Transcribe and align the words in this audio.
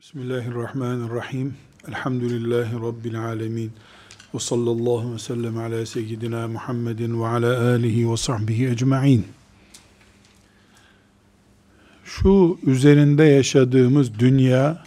Bismillahirrahmanirrahim. 0.00 1.54
Elhamdülillahi 1.88 2.74
Rabbil 2.74 3.20
alemin. 3.24 3.72
Ve 4.34 4.38
sallallahu 4.38 5.14
ve 5.14 5.18
sellem 5.18 5.58
ala 5.58 5.86
seyyidina 5.86 6.48
Muhammedin 6.48 7.22
ve 7.22 7.26
ala 7.26 7.68
alihi 7.68 8.10
ve 8.12 8.16
sahbihi 8.16 8.68
ecma'in. 8.68 9.26
Şu 12.04 12.58
üzerinde 12.62 13.24
yaşadığımız 13.24 14.18
dünya 14.18 14.84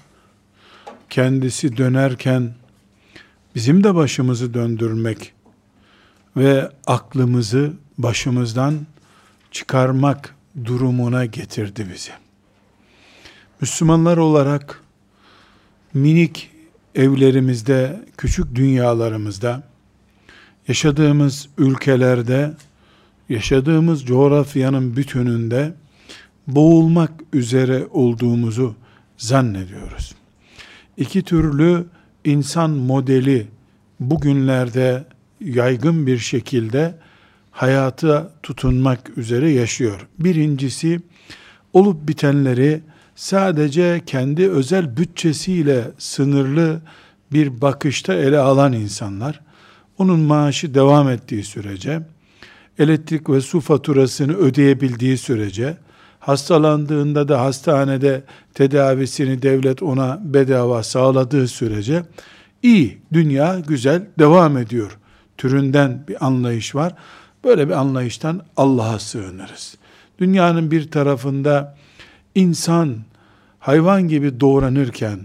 kendisi 1.10 1.78
dönerken 1.78 2.54
bizim 3.56 3.84
de 3.84 3.96
başımızı 3.96 4.54
döndürmek 4.54 5.34
ve 6.38 6.72
aklımızı 6.88 7.74
başımızdan 7.98 8.80
çıkarmak 9.52 10.36
durumuna 10.66 11.26
getirdi 11.26 11.88
bizi. 11.94 12.12
Müslümanlar 13.62 14.18
olarak 14.18 14.83
minik 15.94 16.50
evlerimizde, 16.96 18.06
küçük 18.18 18.56
dünyalarımızda, 18.56 19.64
yaşadığımız 20.68 21.50
ülkelerde, 21.58 22.54
yaşadığımız 23.30 24.06
coğrafyanın 24.06 24.96
bütününde 24.96 25.74
boğulmak 26.48 27.12
üzere 27.34 27.88
olduğumuzu 27.92 28.76
zannediyoruz. 29.18 30.16
İki 30.98 31.22
türlü 31.24 31.86
insan 32.26 32.70
modeli 32.70 33.48
bugünlerde 34.00 35.04
yaygın 35.42 36.08
bir 36.08 36.18
şekilde 36.18 36.96
hayata 37.52 38.32
tutunmak 38.44 39.18
üzere 39.18 39.52
yaşıyor. 39.52 40.08
Birincisi 40.20 41.02
olup 41.74 42.08
bitenleri 42.08 42.82
sadece 43.16 44.02
kendi 44.06 44.50
özel 44.50 44.98
bütçesiyle 44.98 45.92
sınırlı 45.98 46.82
bir 47.32 47.62
bakışta 47.62 48.14
ele 48.14 48.40
alan 48.40 48.74
insanlar, 48.74 49.40
onun 49.98 50.20
maaşı 50.20 50.74
devam 50.74 51.10
ettiği 51.10 51.44
sürece, 51.44 52.02
elektrik 52.80 53.30
ve 53.30 53.42
su 53.42 53.62
faturasını 53.62 54.34
ödeyebildiği 54.34 55.18
sürece, 55.18 55.78
hastalandığında 56.20 57.28
da 57.28 57.42
hastanede 57.42 58.24
tedavisini 58.54 59.42
devlet 59.42 59.84
ona 59.84 60.20
bedava 60.24 60.84
sağladığı 60.84 61.48
sürece, 61.48 62.04
iyi, 62.64 62.98
dünya 63.14 63.60
güzel 63.68 64.08
devam 64.20 64.58
ediyor 64.58 64.98
türünden 65.38 66.04
bir 66.08 66.26
anlayış 66.26 66.76
var. 66.76 66.94
Böyle 67.44 67.68
bir 67.68 67.74
anlayıştan 67.74 68.42
Allah'a 68.58 69.00
sığınırız. 69.00 69.78
Dünyanın 70.20 70.72
bir 70.72 70.92
tarafında 70.92 71.78
insan 72.36 72.98
hayvan 73.64 74.08
gibi 74.08 74.40
doğranırken 74.40 75.20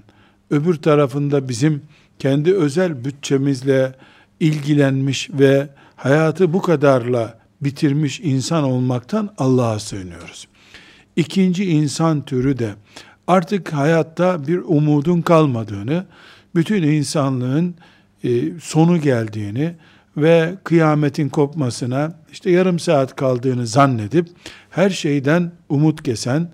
öbür 0.51 0.75
tarafında 0.75 1.49
bizim 1.49 1.83
kendi 2.19 2.55
özel 2.55 3.05
bütçemizle 3.05 3.95
ilgilenmiş 4.41 5.31
ve 5.33 5.69
hayatı 5.97 6.53
bu 6.53 6.63
kadarla 6.63 7.39
bitirmiş 7.61 8.21
insan 8.21 8.65
olmaktan 8.65 9.35
Allah'a 9.39 9.79
sığınıyoruz. 9.79 10.49
İkinci 11.17 11.65
insan 11.65 12.25
türü 12.25 12.59
de 12.59 12.75
artık 13.27 13.73
hayatta 13.73 14.47
bir 14.47 14.59
umudun 14.59 15.23
kalmadığını, 15.23 16.07
bütün 16.55 16.83
insanlığın 16.83 17.75
e, 18.25 18.29
sonu 18.61 19.01
geldiğini 19.01 19.75
ve 20.17 20.55
kıyametin 20.65 21.29
kopmasına 21.29 22.15
işte 22.33 22.51
yarım 22.51 22.79
saat 22.79 23.17
kaldığını 23.17 23.67
zannedip 23.67 24.29
her 24.71 24.91
şeyden 24.91 25.53
umut 25.69 26.03
kesen, 26.03 26.51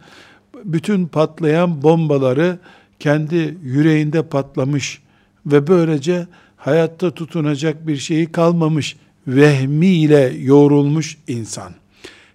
bütün 0.65 1.07
patlayan 1.07 1.83
bombaları 1.83 2.59
kendi 2.99 3.59
yüreğinde 3.63 4.23
patlamış 4.23 5.03
ve 5.47 5.67
böylece 5.67 6.27
hayatta 6.57 7.11
tutunacak 7.11 7.87
bir 7.87 7.97
şeyi 7.97 8.33
kalmamış 8.33 8.97
vehmiyle 9.27 10.33
yoğrulmuş 10.39 11.17
insan. 11.29 11.73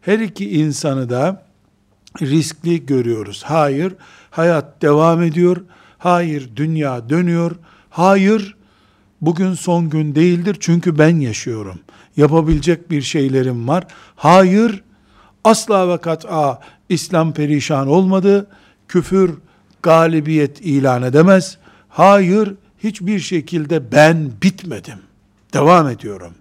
Her 0.01 0.19
iki 0.19 0.59
insanı 0.59 1.09
da 1.09 1.43
riskli 2.21 2.85
görüyoruz. 2.85 3.43
Hayır, 3.43 3.93
hayat 4.31 4.81
devam 4.81 5.23
ediyor. 5.23 5.57
Hayır, 5.97 6.49
dünya 6.55 7.09
dönüyor. 7.09 7.55
Hayır, 7.89 8.55
bugün 9.21 9.53
son 9.53 9.89
gün 9.89 10.15
değildir 10.15 10.57
çünkü 10.59 10.97
ben 10.97 11.19
yaşıyorum. 11.19 11.79
Yapabilecek 12.17 12.91
bir 12.91 13.01
şeylerim 13.01 13.67
var. 13.67 13.87
Hayır, 14.15 14.83
asla 15.43 15.89
ve 15.89 15.97
kat'a 15.97 16.59
İslam 16.89 17.33
perişan 17.33 17.87
olmadı. 17.87 18.47
Küfür 18.87 19.33
galibiyet 19.83 20.61
ilan 20.61 21.03
edemez. 21.03 21.57
Hayır, 21.89 22.53
hiçbir 22.83 23.19
şekilde 23.19 23.91
ben 23.91 24.31
bitmedim. 24.43 24.99
Devam 25.53 25.87
ediyorum. 25.87 26.33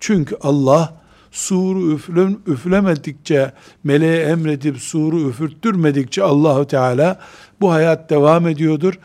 Çünkü 0.00 0.36
Allah 0.42 1.00
suru 1.30 1.92
üflem, 1.92 2.38
üflemedikçe, 2.46 3.52
meleğe 3.84 4.22
emredip 4.22 4.78
suru 4.78 5.28
üfürttürmedikçe 5.28 6.22
Allahu 6.22 6.66
Teala 6.66 7.20
bu 7.60 7.72
hayat 7.72 8.10
devam 8.10 8.46
ediyordur. 8.46 8.98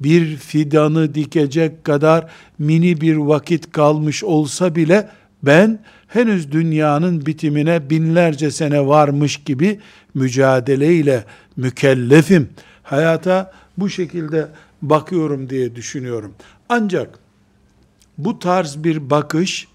Bir 0.00 0.36
fidanı 0.36 1.14
dikecek 1.14 1.84
kadar 1.84 2.30
mini 2.58 3.00
bir 3.00 3.16
vakit 3.16 3.72
kalmış 3.72 4.24
olsa 4.24 4.74
bile 4.74 5.08
ben 5.42 5.78
henüz 6.10 6.52
dünyanın 6.52 7.26
bitimine 7.26 7.90
binlerce 7.90 8.50
sene 8.50 8.86
varmış 8.86 9.36
gibi 9.36 9.80
mücadeleyle 10.14 11.24
mükellefim. 11.56 12.48
Hayata 12.82 13.52
bu 13.78 13.88
şekilde 13.88 14.48
bakıyorum 14.82 15.50
diye 15.50 15.76
düşünüyorum. 15.76 16.34
Ancak 16.68 17.18
bu 18.18 18.38
tarz 18.38 18.84
bir 18.84 19.10
bakış 19.10 19.68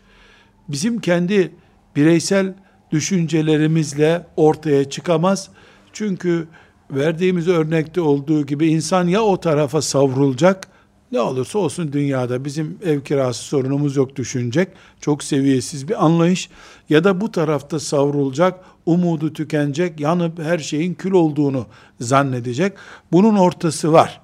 bizim 0.69 0.99
kendi 0.99 1.51
bireysel 1.95 2.53
düşüncelerimizle 2.91 4.25
ortaya 4.37 4.89
çıkamaz. 4.89 5.49
Çünkü 5.93 6.47
verdiğimiz 6.91 7.47
örnekte 7.47 8.01
olduğu 8.01 8.45
gibi 8.45 8.67
insan 8.67 9.07
ya 9.07 9.21
o 9.21 9.39
tarafa 9.39 9.81
savrulacak 9.81 10.67
ne 11.15 11.21
olursa 11.21 11.59
olsun 11.59 11.93
dünyada 11.93 12.45
bizim 12.45 12.77
ev 12.85 13.01
kirası 13.01 13.43
sorunumuz 13.43 13.95
yok 13.95 14.15
düşünecek. 14.15 14.67
Çok 15.01 15.23
seviyesiz 15.23 15.87
bir 15.87 16.05
anlayış. 16.05 16.49
Ya 16.89 17.03
da 17.03 17.21
bu 17.21 17.31
tarafta 17.31 17.79
savrulacak, 17.79 18.59
umudu 18.85 19.33
tükenecek, 19.33 19.99
yanıp 19.99 20.39
her 20.39 20.59
şeyin 20.59 20.93
kül 20.93 21.11
olduğunu 21.11 21.65
zannedecek. 21.99 22.73
Bunun 23.11 23.35
ortası 23.35 23.93
var. 23.93 24.21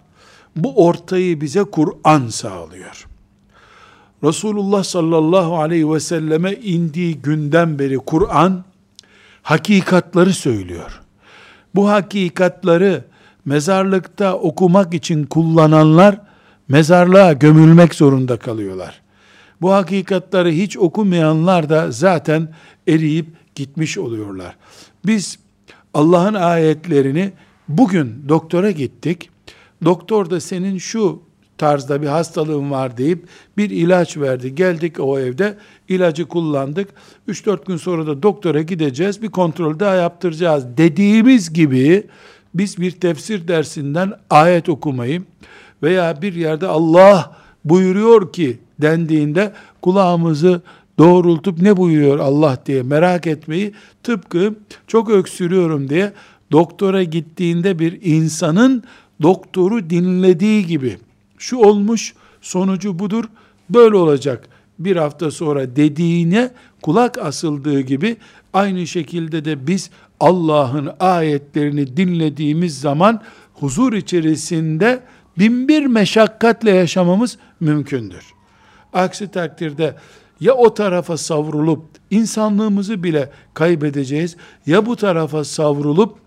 Bu 0.55 0.87
ortayı 0.87 1.41
bize 1.41 1.63
Kur'an 1.63 2.27
sağlıyor. 2.27 3.07
Resulullah 4.23 4.83
sallallahu 4.83 5.57
aleyhi 5.57 5.91
ve 5.93 5.99
selleme 5.99 6.53
indiği 6.53 7.15
günden 7.15 7.79
beri 7.79 7.97
Kur'an 7.97 8.63
hakikatları 9.41 10.33
söylüyor. 10.33 11.01
Bu 11.75 11.89
hakikatları 11.89 13.05
mezarlıkta 13.45 14.35
okumak 14.35 14.93
için 14.93 15.23
kullananlar 15.23 16.30
mezarlığa 16.67 17.33
gömülmek 17.33 17.95
zorunda 17.95 18.37
kalıyorlar. 18.37 19.01
Bu 19.61 19.73
hakikatları 19.73 20.49
hiç 20.49 20.77
okumayanlar 20.77 21.69
da 21.69 21.91
zaten 21.91 22.53
eriyip 22.87 23.27
gitmiş 23.55 23.97
oluyorlar. 23.97 24.55
Biz 25.05 25.39
Allah'ın 25.93 26.33
ayetlerini 26.33 27.31
bugün 27.67 28.25
doktora 28.29 28.71
gittik. 28.71 29.29
Doktor 29.85 30.29
da 30.29 30.39
senin 30.39 30.77
şu 30.77 31.21
tarzda 31.57 32.01
bir 32.01 32.07
hastalığın 32.07 32.71
var 32.71 32.97
deyip 32.97 33.27
bir 33.57 33.69
ilaç 33.69 34.17
verdi. 34.17 34.55
Geldik 34.55 34.99
o 34.99 35.19
evde 35.19 35.57
ilacı 35.89 36.25
kullandık. 36.25 36.89
3-4 37.27 37.65
gün 37.65 37.77
sonra 37.77 38.07
da 38.07 38.23
doktora 38.23 38.61
gideceğiz. 38.61 39.21
Bir 39.21 39.29
kontrol 39.29 39.79
daha 39.79 39.95
yaptıracağız. 39.95 40.65
Dediğimiz 40.77 41.53
gibi 41.53 42.07
biz 42.53 42.77
bir 42.77 42.91
tefsir 42.91 43.47
dersinden 43.47 44.13
ayet 44.29 44.69
okumayı 44.69 45.23
veya 45.83 46.21
bir 46.21 46.33
yerde 46.33 46.67
Allah 46.67 47.35
buyuruyor 47.65 48.33
ki 48.33 48.59
dendiğinde 48.81 49.53
kulağımızı 49.81 50.61
doğrultup 50.97 51.61
ne 51.61 51.77
buyuruyor 51.77 52.19
Allah 52.19 52.57
diye 52.65 52.83
merak 52.83 53.27
etmeyi 53.27 53.73
tıpkı 54.03 54.55
çok 54.87 55.09
öksürüyorum 55.09 55.89
diye 55.89 56.13
doktora 56.51 57.03
gittiğinde 57.03 57.79
bir 57.79 57.99
insanın 58.01 58.83
doktoru 59.21 59.89
dinlediği 59.89 60.65
gibi 60.65 60.97
şu 61.37 61.57
olmuş 61.57 62.13
sonucu 62.41 62.99
budur 62.99 63.25
böyle 63.69 63.95
olacak. 63.95 64.49
Bir 64.79 64.95
hafta 64.95 65.31
sonra 65.31 65.75
dediğine 65.75 66.51
kulak 66.81 67.17
asıldığı 67.17 67.81
gibi 67.81 68.17
aynı 68.53 68.87
şekilde 68.87 69.45
de 69.45 69.67
biz 69.67 69.89
Allah'ın 70.21 70.89
ayetlerini 70.99 71.97
dinlediğimiz 71.97 72.79
zaman 72.79 73.21
huzur 73.53 73.93
içerisinde 73.93 75.03
binbir 75.37 75.85
meşakkatle 75.85 76.71
yaşamamız 76.71 77.37
mümkündür. 77.59 78.33
Aksi 78.93 79.31
takdirde 79.31 79.95
ya 80.39 80.53
o 80.53 80.73
tarafa 80.73 81.17
savrulup 81.17 81.85
insanlığımızı 82.09 83.03
bile 83.03 83.29
kaybedeceğiz 83.53 84.37
ya 84.65 84.85
bu 84.85 84.95
tarafa 84.95 85.43
savrulup 85.43 86.17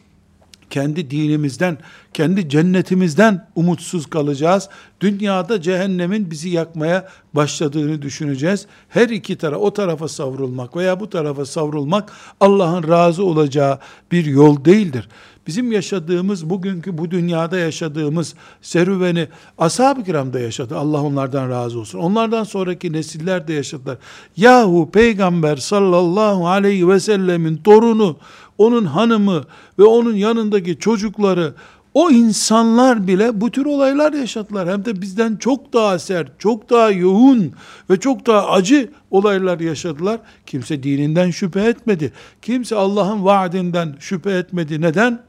kendi 0.71 1.11
dinimizden, 1.11 1.79
kendi 2.15 2.49
cennetimizden 2.49 3.49
umutsuz 3.55 4.07
kalacağız. 4.07 4.69
Dünyada 5.01 5.63
cehennemin 5.63 6.31
bizi 6.31 6.49
yakmaya 6.49 7.09
başladığını 7.35 8.03
düşüneceğiz. 8.03 8.67
Her 8.89 9.09
iki 9.09 9.39
tarafa, 9.39 9.61
o 9.61 9.73
tarafa 9.73 10.09
savrulmak 10.09 10.77
veya 10.77 11.01
bu 11.01 11.11
tarafa 11.11 11.45
savrulmak 11.45 12.13
Allah'ın 12.41 12.89
razı 12.89 13.25
olacağı 13.25 13.79
bir 14.13 14.25
yol 14.25 14.65
değildir. 14.65 15.09
Bizim 15.47 15.73
yaşadığımız, 15.73 16.51
bugünkü 16.51 16.99
bu 16.99 17.11
dünyada 17.11 17.59
yaşadığımız 17.59 18.35
serüveni 18.63 19.29
ashab-ı 19.59 20.05
kiram 20.05 20.39
yaşadı. 20.39 20.77
Allah 20.77 21.03
onlardan 21.03 21.51
razı 21.51 21.79
olsun. 21.79 21.99
Onlardan 21.99 22.45
sonraki 22.45 22.93
nesiller 22.93 23.49
de 23.49 23.53
yaşadılar. 23.53 23.99
Yahu 24.37 24.91
peygamber 24.93 25.57
sallallahu 25.57 26.49
aleyhi 26.49 26.89
ve 26.89 27.01
sellemin 27.01 27.57
torunu, 27.57 28.17
onun 28.59 28.85
hanımı 28.85 29.45
ve 29.79 29.85
onun 29.85 30.15
yanındaki 30.15 30.79
çocukları 30.79 31.55
o 31.95 32.11
insanlar 32.11 33.07
bile 33.07 33.41
bu 33.41 33.51
tür 33.51 33.67
olaylar 33.67 34.13
yaşadılar. 34.13 34.69
Hem 34.69 34.85
de 34.85 35.03
bizden 35.03 35.37
çok 35.37 35.73
daha 35.73 35.99
sert, 35.99 36.41
çok 36.41 36.71
daha 36.71 36.91
yoğun 36.91 37.53
ve 37.91 38.01
çok 38.01 38.27
daha 38.27 38.51
acı 38.51 38.91
olaylar 39.11 39.61
yaşadılar. 39.61 40.21
Kimse 40.47 40.83
dininden 40.83 41.31
şüphe 41.31 41.61
etmedi. 41.61 42.13
Kimse 42.43 42.77
Allah'ın 42.77 43.25
vaadinden 43.25 43.97
şüphe 44.01 44.31
etmedi. 44.31 44.81
Neden? 44.81 45.23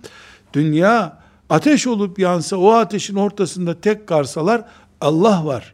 Dünya 0.54 1.18
ateş 1.50 1.88
olup 1.88 2.20
yansa 2.20 2.58
o 2.58 2.72
ateşin 2.72 3.16
ortasında 3.16 3.82
tek 3.82 4.08
karsalar 4.08 4.62
Allah 5.02 5.46
var. 5.46 5.74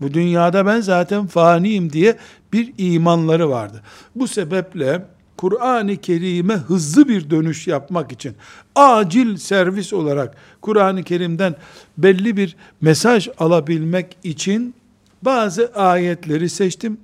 Bu 0.00 0.14
dünyada 0.14 0.66
ben 0.66 0.80
zaten 0.80 1.26
faniyim 1.26 1.92
diye 1.92 2.16
bir 2.52 2.72
imanları 2.78 3.50
vardı. 3.50 3.82
Bu 4.14 4.28
sebeple 4.28 5.06
Kur'an-ı 5.44 5.96
Kerim'e 5.96 6.54
hızlı 6.54 7.08
bir 7.08 7.30
dönüş 7.30 7.66
yapmak 7.66 8.12
için 8.12 8.34
acil 8.74 9.36
servis 9.36 9.92
olarak 9.92 10.34
Kur'an-ı 10.60 11.02
Kerim'den 11.02 11.56
belli 11.98 12.36
bir 12.36 12.56
mesaj 12.80 13.28
alabilmek 13.38 14.16
için 14.22 14.74
bazı 15.22 15.72
ayetleri 15.74 16.48
seçtim. 16.48 16.98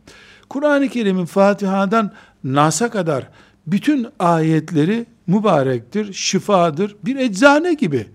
Kur'an-ı 0.48 0.88
Kerim'in 0.88 1.24
Fatiha'dan 1.24 2.12
Nas'a 2.44 2.90
kadar 2.90 3.28
bütün 3.66 4.06
ayetleri 4.18 5.06
mübarektir, 5.26 6.12
şifadır, 6.12 6.96
bir 7.04 7.16
eczane 7.16 7.74
gibi. 7.74 8.06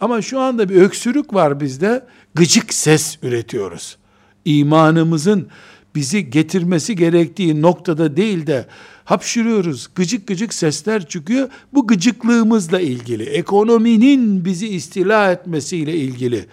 Ama 0.00 0.22
şu 0.22 0.40
anda 0.40 0.68
bir 0.68 0.76
öksürük 0.76 1.34
var 1.34 1.60
bizde, 1.60 2.06
gıcık 2.34 2.74
ses 2.74 3.18
üretiyoruz. 3.22 3.96
İmanımızın 4.44 5.48
bizi 5.94 6.30
getirmesi 6.30 6.96
gerektiği 6.96 7.62
noktada 7.62 8.16
değil 8.16 8.46
de 8.46 8.66
hapşırıyoruz, 9.04 9.88
gıcık 9.94 10.26
gıcık 10.26 10.54
sesler 10.54 11.08
çıkıyor. 11.08 11.48
Bu 11.74 11.86
gıcıklığımızla 11.86 12.80
ilgili, 12.80 13.22
ekonominin 13.22 14.44
bizi 14.44 14.68
istila 14.68 15.32
etmesiyle 15.32 15.96
ilgili, 15.96 16.46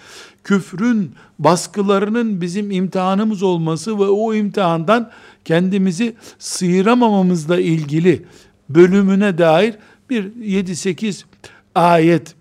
küfrün 0.43 1.11
baskılarının 1.39 2.41
bizim 2.41 2.71
imtihanımız 2.71 3.43
olması 3.43 3.99
ve 3.99 4.03
o 4.03 4.33
imtihandan 4.33 5.11
kendimizi 5.45 6.15
sıyıramamamızla 6.39 7.59
ilgili 7.59 8.25
bölümüne 8.69 9.37
dair 9.37 9.75
bir 10.09 10.23
7-8 10.23 11.23
ayet 11.75 12.35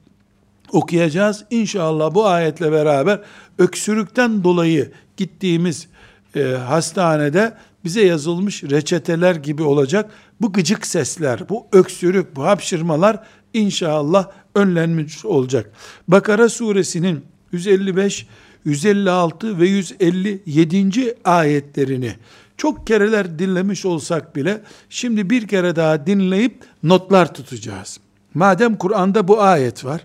okuyacağız. 0.72 1.44
İnşallah 1.50 2.14
bu 2.14 2.26
ayetle 2.26 2.72
beraber 2.72 3.20
öksürükten 3.58 4.44
dolayı 4.44 4.92
gittiğimiz 5.16 5.88
e, 6.36 6.56
hastanede 6.56 7.54
bize 7.84 8.04
yazılmış 8.04 8.64
reçeteler 8.64 9.34
gibi 9.34 9.62
olacak. 9.62 10.10
Bu 10.40 10.52
gıcık 10.52 10.86
sesler, 10.86 11.48
bu 11.48 11.66
öksürük, 11.72 12.36
bu 12.36 12.44
hapşırmalar 12.44 13.20
inşallah 13.54 14.28
önlenmiş 14.54 15.24
olacak. 15.24 15.70
Bakara 16.08 16.48
suresinin 16.48 17.24
155, 17.52 18.26
156 18.64 19.58
ve 19.58 19.66
157. 19.66 21.14
ayetlerini 21.24 22.12
çok 22.56 22.86
kereler 22.86 23.38
dinlemiş 23.38 23.84
olsak 23.84 24.36
bile 24.36 24.60
şimdi 24.90 25.30
bir 25.30 25.48
kere 25.48 25.76
daha 25.76 26.06
dinleyip 26.06 26.64
notlar 26.82 27.34
tutacağız. 27.34 28.00
Madem 28.34 28.76
Kur'an'da 28.76 29.28
bu 29.28 29.42
ayet 29.42 29.84
var, 29.84 30.00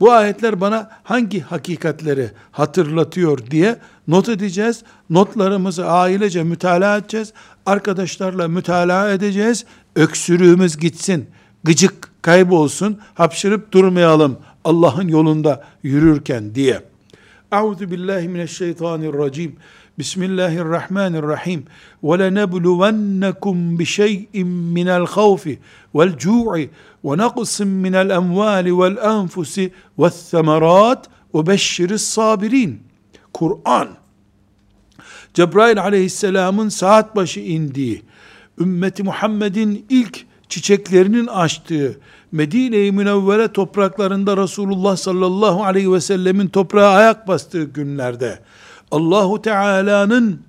bu 0.00 0.12
ayetler 0.12 0.60
bana 0.60 0.90
hangi 1.02 1.40
hakikatleri 1.40 2.30
hatırlatıyor 2.52 3.38
diye 3.50 3.76
not 4.08 4.28
edeceğiz. 4.28 4.82
Notlarımızı 5.10 5.86
ailece 5.86 6.42
mütalaa 6.42 6.96
edeceğiz. 6.96 7.32
Arkadaşlarla 7.66 8.48
mütalaa 8.48 9.10
edeceğiz. 9.10 9.64
Öksürüğümüz 9.96 10.76
gitsin. 10.76 11.26
Gıcık 11.64 12.10
kaybolsun. 12.22 12.98
Hapşırıp 13.14 13.72
durmayalım 13.72 14.36
Allah'ın 14.64 15.08
yolunda 15.08 15.64
yürürken 15.82 16.54
diye. 16.54 16.82
Euzu 17.52 17.90
billahi 17.90 18.28
mineşşeytanirracim. 18.28 19.56
Bismillahirrahmanirrahim. 19.98 21.64
Ve 22.04 22.18
lenebluvennekum 22.18 23.78
bi 23.78 23.86
şey'in 23.86 24.48
minel 24.48 25.06
havfi 25.06 25.58
vel 25.94 26.18
cu'i 26.18 26.70
ve 27.04 27.16
naqsin 27.16 27.68
minel 27.68 28.10
emvali 28.10 28.78
vel 28.78 28.96
enfusi 28.96 29.72
ve 29.98 30.10
semerat 30.10 31.08
ve 31.34 31.46
beşşiris 31.46 32.02
sabirin. 32.02 32.82
Kur'an, 33.34 33.88
Cebrail 35.34 35.80
aleyhisselamın 35.82 36.68
saat 36.68 37.16
başı 37.16 37.40
indiği, 37.40 38.02
ümmeti 38.60 39.02
Muhammed'in 39.02 39.86
ilk 39.88 40.24
çiçeklerinin 40.48 41.26
açtığı, 41.26 41.98
Medine-i 42.32 42.92
Münevvere 42.92 43.48
topraklarında 43.52 44.36
Resulullah 44.36 44.96
sallallahu 44.96 45.64
aleyhi 45.64 45.92
ve 45.92 46.00
sellemin 46.00 46.48
toprağa 46.48 46.88
ayak 46.88 47.28
bastığı 47.28 47.64
günlerde, 47.64 48.38
Allahu 48.90 49.42
Teala'nın 49.42 50.40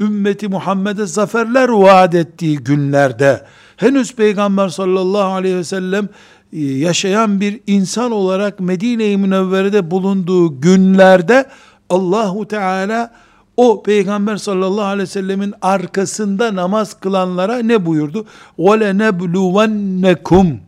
ümmeti 0.00 0.48
Muhammed'e 0.48 1.06
zaferler 1.06 1.68
vaat 1.68 2.14
ettiği 2.14 2.58
günlerde, 2.58 3.46
henüz 3.76 4.14
Peygamber 4.14 4.68
sallallahu 4.68 5.32
aleyhi 5.32 5.56
ve 5.56 5.64
sellem 5.64 6.08
e, 6.52 6.60
yaşayan 6.60 7.40
bir 7.40 7.60
insan 7.66 8.12
olarak 8.12 8.60
Medine-i 8.60 9.16
Münevvere'de 9.16 9.90
bulunduğu 9.90 10.60
günlerde 10.60 11.46
Allahu 11.90 12.48
Teala 12.48 13.12
o 13.56 13.82
peygamber 13.82 14.36
sallallahu 14.36 14.84
aleyhi 14.84 15.02
ve 15.02 15.06
sellemin 15.06 15.54
arkasında 15.62 16.56
namaz 16.56 17.00
kılanlara 17.00 17.58
ne 17.58 17.86
buyurdu? 17.86 18.26
Ve 18.58 18.98
nebluvennekum 18.98 20.60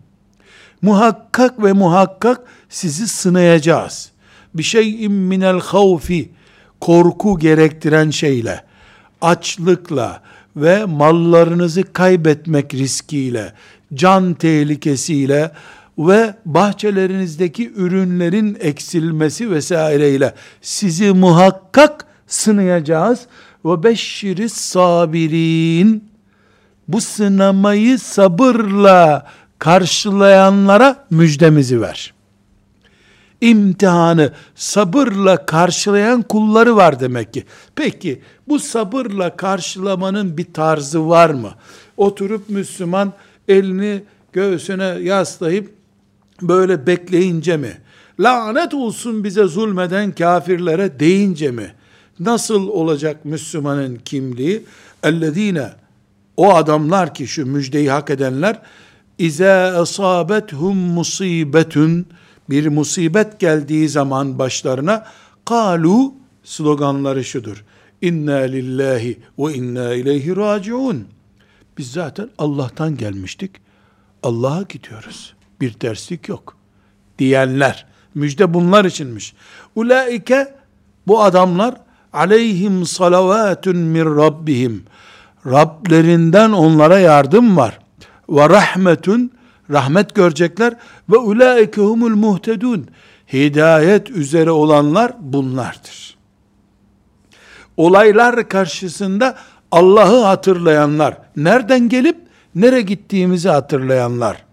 muhakkak 0.82 1.62
ve 1.62 1.72
muhakkak 1.72 2.40
sizi 2.68 3.08
sınayacağız. 3.08 4.10
Bir 4.54 4.62
şeyin 4.62 5.12
minel 5.12 5.60
havfi 5.60 6.30
korku 6.80 7.38
gerektiren 7.38 8.10
şeyle, 8.10 8.64
açlıkla 9.20 10.22
ve 10.56 10.84
mallarınızı 10.84 11.92
kaybetmek 11.92 12.74
riskiyle, 12.74 13.52
can 13.94 14.34
tehlikesiyle, 14.34 15.52
ve 15.98 16.34
bahçelerinizdeki 16.44 17.72
ürünlerin 17.72 18.56
eksilmesi 18.60 19.50
vesaireyle 19.50 20.34
sizi 20.60 21.12
muhakkak 21.12 22.06
sınayacağız. 22.26 23.26
Ve 23.64 23.82
beşşiri 23.82 24.48
sabirin 24.48 26.04
bu 26.88 27.00
sınamayı 27.00 27.98
sabırla 27.98 29.26
karşılayanlara 29.58 31.06
müjdemizi 31.10 31.80
ver. 31.80 32.14
İmtihanı 33.40 34.32
sabırla 34.54 35.46
karşılayan 35.46 36.22
kulları 36.22 36.76
var 36.76 37.00
demek 37.00 37.32
ki. 37.32 37.44
Peki 37.74 38.22
bu 38.48 38.58
sabırla 38.58 39.36
karşılamanın 39.36 40.36
bir 40.36 40.52
tarzı 40.52 41.08
var 41.08 41.30
mı? 41.30 41.50
Oturup 41.96 42.50
Müslüman 42.50 43.12
elini 43.48 44.02
göğsüne 44.32 44.84
yaslayıp 44.84 45.81
böyle 46.42 46.86
bekleyince 46.86 47.56
mi? 47.56 47.72
Lanet 48.20 48.74
olsun 48.74 49.24
bize 49.24 49.44
zulmeden 49.44 50.12
kafirlere 50.12 51.00
deyince 51.00 51.50
mi? 51.50 51.74
Nasıl 52.20 52.68
olacak 52.68 53.24
Müslümanın 53.24 53.96
kimliği? 54.04 54.64
Ellezine 55.02 55.70
o 56.36 56.54
adamlar 56.54 57.14
ki 57.14 57.26
şu 57.26 57.46
müjdeyi 57.46 57.90
hak 57.90 58.10
edenler 58.10 58.62
İze 59.18 59.52
asabethum 59.52 60.76
musibetun 60.76 62.06
bir 62.50 62.66
musibet 62.66 63.40
geldiği 63.40 63.88
zaman 63.88 64.38
başlarına 64.38 65.06
kalu 65.44 66.14
sloganları 66.44 67.24
şudur. 67.24 67.64
İnna 68.02 68.36
lillahi 68.36 69.18
ve 69.38 69.54
inna 69.54 69.94
ileyhi 69.94 70.36
raciun. 70.36 71.04
Biz 71.78 71.92
zaten 71.92 72.30
Allah'tan 72.38 72.96
gelmiştik. 72.96 73.50
Allah'a 74.22 74.62
gidiyoruz 74.62 75.34
bir 75.62 75.72
terslik 75.72 76.28
yok. 76.28 76.56
Diyenler, 77.18 77.86
müjde 78.14 78.54
bunlar 78.54 78.84
içinmiş. 78.84 79.34
Ulaike, 79.74 80.54
bu 81.06 81.22
adamlar, 81.22 81.74
aleyhim 82.12 82.86
salavatun 82.86 83.76
min 83.76 84.04
rabbihim. 84.16 84.84
Rablerinden 85.46 86.50
onlara 86.50 86.98
yardım 86.98 87.56
var. 87.56 87.78
Ve 88.28 88.48
rahmetun 88.48 89.30
rahmet 89.70 90.14
görecekler 90.14 90.74
ve 91.10 91.16
ulaike 91.16 91.80
humul 91.80 92.16
muhtedun. 92.16 92.86
Hidayet 93.32 94.10
üzere 94.10 94.50
olanlar 94.50 95.12
bunlardır. 95.20 96.16
Olaylar 97.76 98.48
karşısında 98.48 99.36
Allah'ı 99.70 100.24
hatırlayanlar, 100.24 101.18
nereden 101.36 101.88
gelip 101.88 102.16
nereye 102.54 102.82
gittiğimizi 102.82 103.48
hatırlayanlar. 103.48 104.44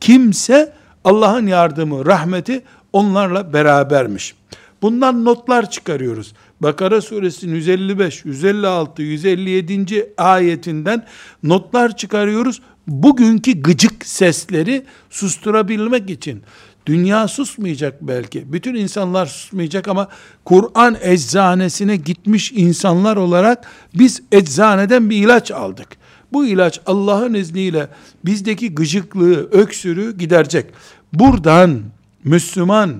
Kimse 0.00 0.72
Allah'ın 1.04 1.46
yardımı, 1.46 2.06
rahmeti 2.06 2.62
onlarla 2.92 3.52
berabermiş. 3.52 4.34
Bundan 4.82 5.24
notlar 5.24 5.70
çıkarıyoruz. 5.70 6.32
Bakara 6.60 7.00
suresinin 7.00 7.54
155, 7.54 8.24
156, 8.24 9.02
157. 9.02 10.14
ayetinden 10.18 11.06
notlar 11.42 11.96
çıkarıyoruz. 11.96 12.62
Bugünkü 12.86 13.62
gıcık 13.62 14.06
sesleri 14.06 14.84
susturabilmek 15.10 16.10
için. 16.10 16.42
Dünya 16.86 17.28
susmayacak 17.28 18.02
belki. 18.02 18.52
Bütün 18.52 18.74
insanlar 18.74 19.26
susmayacak 19.26 19.88
ama 19.88 20.08
Kur'an 20.44 20.96
eczanesine 21.00 21.96
gitmiş 21.96 22.52
insanlar 22.52 23.16
olarak 23.16 23.66
biz 23.94 24.22
eczaneden 24.32 25.10
bir 25.10 25.16
ilaç 25.16 25.50
aldık. 25.50 25.88
Bu 26.32 26.46
ilaç 26.46 26.80
Allah'ın 26.86 27.34
izniyle 27.34 27.88
bizdeki 28.24 28.74
gıcıklığı, 28.74 29.50
öksürüğü 29.50 30.18
giderecek. 30.18 30.66
Buradan 31.12 31.80
Müslüman 32.24 32.94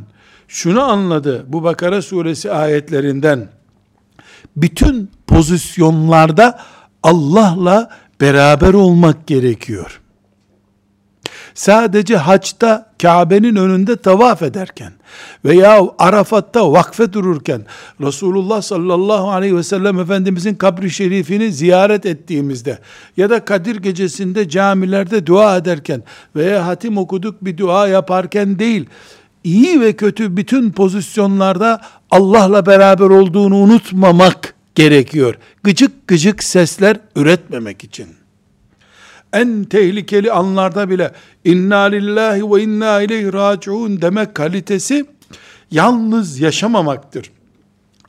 şunu 0.49 0.83
anladı 0.83 1.45
bu 1.49 1.63
Bakara 1.65 2.03
suresi 2.03 2.53
ayetlerinden. 2.53 3.49
Bütün 4.57 5.11
pozisyonlarda 5.27 6.61
Allah'la 7.03 7.91
beraber 8.21 8.75
olmak 8.75 9.27
gerekiyor. 9.27 10.00
Sadece 11.61 12.17
haçta 12.17 12.93
Kabe'nin 13.03 13.57
önünde 13.57 13.97
tavaf 13.97 14.43
ederken 14.43 14.93
veya 15.45 15.83
Arafat'ta 15.99 16.73
vakfe 16.73 17.13
dururken 17.13 17.63
Resulullah 18.01 18.63
sallallahu 18.63 19.31
aleyhi 19.31 19.57
ve 19.57 19.63
sellem 19.63 20.01
Efendimizin 20.01 20.55
kabri 20.55 20.91
şerifini 20.91 21.53
ziyaret 21.53 22.07
ettiğimizde 22.07 22.79
ya 23.17 23.31
da 23.31 23.45
Kadir 23.45 23.77
gecesinde 23.77 24.49
camilerde 24.49 25.27
dua 25.27 25.57
ederken 25.57 26.03
veya 26.37 26.67
hatim 26.67 26.99
okuduk 26.99 27.45
bir 27.45 27.59
dua 27.59 27.89
yaparken 27.89 28.59
değil, 28.59 28.87
iyi 29.45 29.81
ve 29.81 29.93
kötü 29.93 30.37
bütün 30.37 30.71
pozisyonlarda 30.71 31.81
Allah'la 32.11 32.67
beraber 32.67 33.07
olduğunu 33.07 33.57
unutmamak 33.57 34.55
gerekiyor. 34.75 35.35
Gıcık 35.63 36.09
gıcık 36.09 36.43
sesler 36.43 36.97
üretmemek 37.17 37.85
için. 37.85 38.20
En 39.33 39.65
tehlikeli 39.65 40.33
anlarda 40.33 40.91
bile 40.91 41.13
inna 41.45 41.81
lillahi 41.81 42.53
ve 42.53 42.63
inna 42.63 43.03
ileyhi 43.03 43.33
raciun 43.33 44.03
demek 44.03 44.35
kalitesi 44.35 45.07
yalnız 45.71 46.41
yaşamamaktır. 46.41 47.31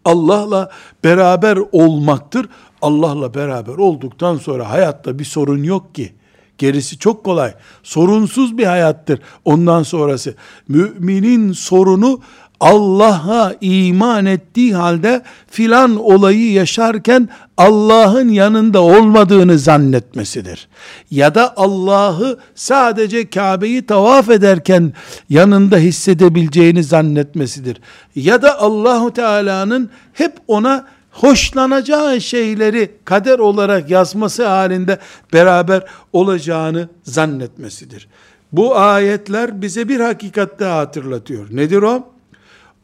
Allah'la 0.05 0.69
beraber 1.03 1.59
olmaktır. 1.71 2.49
Allah'la 2.81 3.33
beraber 3.33 3.73
olduktan 3.73 4.37
sonra 4.37 4.69
hayatta 4.69 5.19
bir 5.19 5.25
sorun 5.25 5.63
yok 5.63 5.95
ki. 5.95 6.13
Gerisi 6.57 6.97
çok 6.97 7.23
kolay. 7.23 7.53
Sorunsuz 7.83 8.57
bir 8.57 8.65
hayattır 8.65 9.19
ondan 9.45 9.83
sonrası. 9.83 10.35
Müminin 10.67 11.51
sorunu 11.51 12.21
Allah'a 12.61 13.55
iman 13.61 14.25
ettiği 14.25 14.75
halde 14.75 15.21
filan 15.47 15.95
olayı 15.95 16.51
yaşarken 16.51 17.29
Allah'ın 17.57 18.29
yanında 18.29 18.81
olmadığını 18.81 19.59
zannetmesidir. 19.59 20.67
Ya 21.11 21.35
da 21.35 21.53
Allah'ı 21.57 22.39
sadece 22.55 23.29
Kabe'yi 23.29 23.85
tavaf 23.85 24.29
ederken 24.29 24.93
yanında 25.29 25.77
hissedebileceğini 25.77 26.83
zannetmesidir. 26.83 27.81
Ya 28.15 28.41
da 28.41 28.59
Allahu 28.59 29.13
Teala'nın 29.13 29.89
hep 30.13 30.37
ona 30.47 30.87
hoşlanacağı 31.11 32.21
şeyleri 32.21 32.91
kader 33.05 33.39
olarak 33.39 33.89
yazması 33.89 34.47
halinde 34.47 34.97
beraber 35.33 35.83
olacağını 36.13 36.89
zannetmesidir. 37.03 38.07
Bu 38.51 38.75
ayetler 38.75 39.61
bize 39.61 39.89
bir 39.89 39.99
hakikatte 39.99 40.65
hatırlatıyor. 40.65 41.47
Nedir 41.51 41.81
o? 41.81 42.10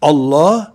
Allah 0.02 0.74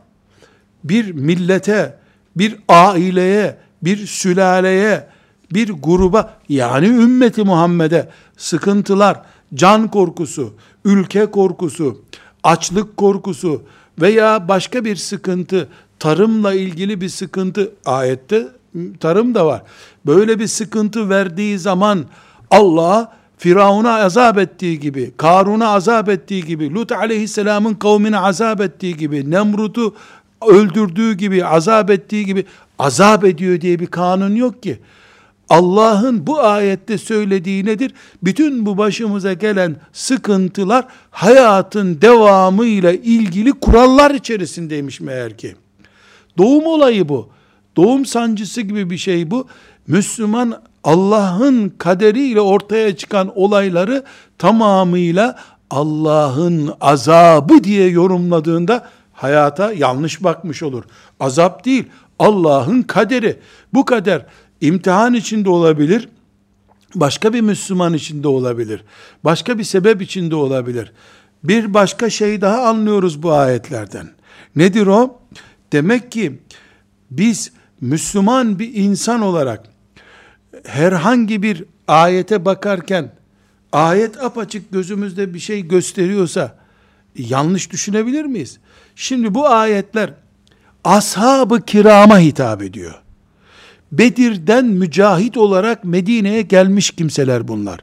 bir 0.85 1.13
millete, 1.13 1.99
bir 2.37 2.57
aileye, 2.69 3.57
bir 3.83 4.07
sülaleye, 4.07 5.09
bir 5.53 5.71
gruba 5.71 6.35
yani 6.49 6.87
ümmeti 6.87 7.43
Muhammed'e 7.43 8.09
sıkıntılar, 8.37 9.23
can 9.55 9.91
korkusu, 9.91 10.55
ülke 10.85 11.27
korkusu, 11.27 12.03
açlık 12.43 12.97
korkusu 12.97 13.63
veya 14.01 14.49
başka 14.49 14.85
bir 14.85 14.97
sıkıntı, 14.97 15.69
tarımla 15.99 16.55
ilgili 16.55 17.01
bir 17.01 17.09
sıkıntı 17.09 17.73
ayette 17.87 18.49
tarım 19.01 19.35
da 19.35 19.47
var. 19.47 19.63
Böyle 20.07 20.39
bir 20.39 20.47
sıkıntı 20.47 21.09
verdiği 21.09 21.59
zaman 21.59 22.05
Allah 22.51 23.17
Firavun'a 23.43 23.95
azap 23.95 24.39
ettiği 24.39 24.81
gibi, 24.81 25.13
Karun'a 25.17 25.69
azap 25.69 26.09
ettiği 26.09 26.45
gibi, 26.45 26.75
Lut 26.75 26.93
aleyhisselamın 26.93 27.75
kavmine 27.75 28.19
azap 28.19 28.61
ettiği 28.61 28.97
gibi, 28.97 29.31
Nemrut'u 29.31 29.95
öldürdüğü 30.47 31.13
gibi, 31.13 31.45
azap 31.45 31.91
ettiği 31.91 32.27
gibi 32.27 32.45
azap 32.79 33.25
ediyor 33.25 33.61
diye 33.61 33.79
bir 33.79 33.87
kanun 33.87 34.35
yok 34.35 34.63
ki. 34.63 34.79
Allah'ın 35.49 36.27
bu 36.27 36.41
ayette 36.41 36.99
söylediği 36.99 37.67
nedir? 37.67 37.95
Bütün 38.23 38.67
bu 38.67 38.79
başımıza 38.79 39.33
gelen 39.33 39.77
sıkıntılar 39.93 40.85
hayatın 41.11 42.01
devamıyla 42.01 42.93
ilgili 42.93 43.53
kurallar 43.53 44.11
içerisindeymiş 44.11 45.01
meğer 45.01 45.39
ki. 45.39 45.55
Doğum 46.39 46.67
olayı 46.67 47.09
bu. 47.09 47.29
Doğum 47.77 48.07
sancısı 48.07 48.61
gibi 48.61 48.91
bir 48.91 48.99
şey 48.99 49.31
bu. 49.31 49.47
Müslüman 49.87 50.63
Allah'ın 50.85 51.69
kaderiyle 51.69 52.41
ortaya 52.41 52.97
çıkan 52.97 53.39
olayları 53.39 54.05
tamamıyla 54.39 55.39
Allah'ın 55.71 56.75
azabı 56.81 57.65
diye 57.65 57.89
yorumladığında 57.89 58.89
hayata 59.13 59.73
yanlış 59.73 60.25
bakmış 60.25 60.63
olur. 60.63 60.85
Azap 61.21 61.65
değil, 61.65 61.85
Allah'ın 62.19 62.83
kaderi. 62.83 63.39
Bu 63.75 63.85
kader 63.85 64.27
imtihan 64.61 65.15
içinde 65.15 65.49
olabilir, 65.51 66.09
başka 66.95 67.33
bir 67.33 67.41
Müslüman 67.41 67.95
içinde 67.95 68.29
olabilir, 68.29 68.85
başka 69.25 69.59
bir 69.59 69.65
sebep 69.65 70.03
içinde 70.03 70.35
olabilir. 70.35 70.93
Bir 71.45 71.75
başka 71.75 72.11
şey 72.11 72.41
daha 72.41 72.63
anlıyoruz 72.63 73.23
bu 73.23 73.33
ayetlerden. 73.33 74.11
Nedir 74.57 74.87
o? 74.87 75.19
Demek 75.73 76.13
ki 76.13 76.41
biz 77.11 77.53
Müslüman 77.81 78.59
bir 78.59 78.75
insan 78.75 79.23
olarak 79.23 79.72
herhangi 80.65 81.43
bir 81.43 81.65
ayete 81.89 82.45
bakarken 82.45 83.13
ayet 83.73 84.25
apaçık 84.25 84.73
gözümüzde 84.73 85.35
bir 85.35 85.39
şey 85.39 85.69
gösteriyorsa 85.69 86.59
yanlış 87.17 87.73
düşünebilir 87.73 88.25
miyiz? 88.25 88.59
Şimdi 88.97 89.35
bu 89.35 89.49
ayetler 89.49 90.15
ashab-ı 90.85 91.61
kirama 91.61 92.19
hitap 92.19 92.63
ediyor. 92.63 92.95
Bedir'den 93.93 94.65
mücahit 94.65 95.37
olarak 95.37 95.85
Medine'ye 95.85 96.43
gelmiş 96.43 96.91
kimseler 96.91 97.49
bunlar. 97.49 97.81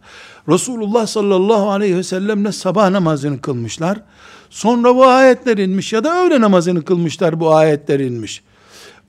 Resulullah 0.49 1.07
sallallahu 1.07 1.69
aleyhi 1.69 1.97
ve 1.97 2.03
sellemle 2.03 2.51
sabah 2.51 2.89
namazını 2.89 3.41
kılmışlar. 3.41 4.01
Sonra 4.49 4.95
bu 4.95 5.07
ayetler 5.07 5.57
inmiş 5.57 5.93
ya 5.93 6.03
da 6.03 6.25
öğle 6.25 6.41
namazını 6.41 6.85
kılmışlar 6.85 7.39
bu 7.39 7.55
ayetler 7.55 7.99
inmiş. 7.99 8.43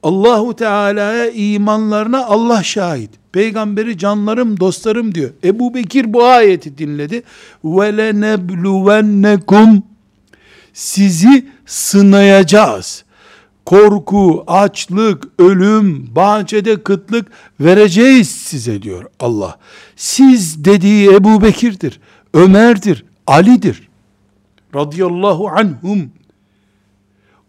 Allahu 0.03 0.57
Teala'ya 0.57 1.31
imanlarına 1.31 2.25
Allah 2.25 2.63
şahit. 2.63 3.11
Peygamberi 3.33 3.99
canlarım, 3.99 4.61
dostlarım 4.61 5.15
diyor. 5.15 5.31
Ebu 5.45 5.75
Bekir 5.75 6.13
bu 6.13 6.25
ayeti 6.25 6.79
dinledi. 6.79 7.23
Ve 7.65 7.97
lenebluvennekum 7.97 9.83
sizi 10.73 11.49
sınayacağız. 11.67 13.05
Korku, 13.67 14.45
açlık, 14.47 15.25
ölüm, 15.39 16.17
bahçede 16.17 16.83
kıtlık 16.83 17.27
vereceğiz 17.61 18.31
size 18.31 18.83
diyor 18.83 19.05
Allah. 19.21 19.59
Siz 19.97 20.65
dediği 20.65 21.11
Ebu 21.11 21.43
Bekir'dir, 21.43 22.01
Ömer'dir, 22.35 23.05
Ali'dir. 23.27 23.89
Radıyallahu 24.75 25.49
anhum 25.49 26.11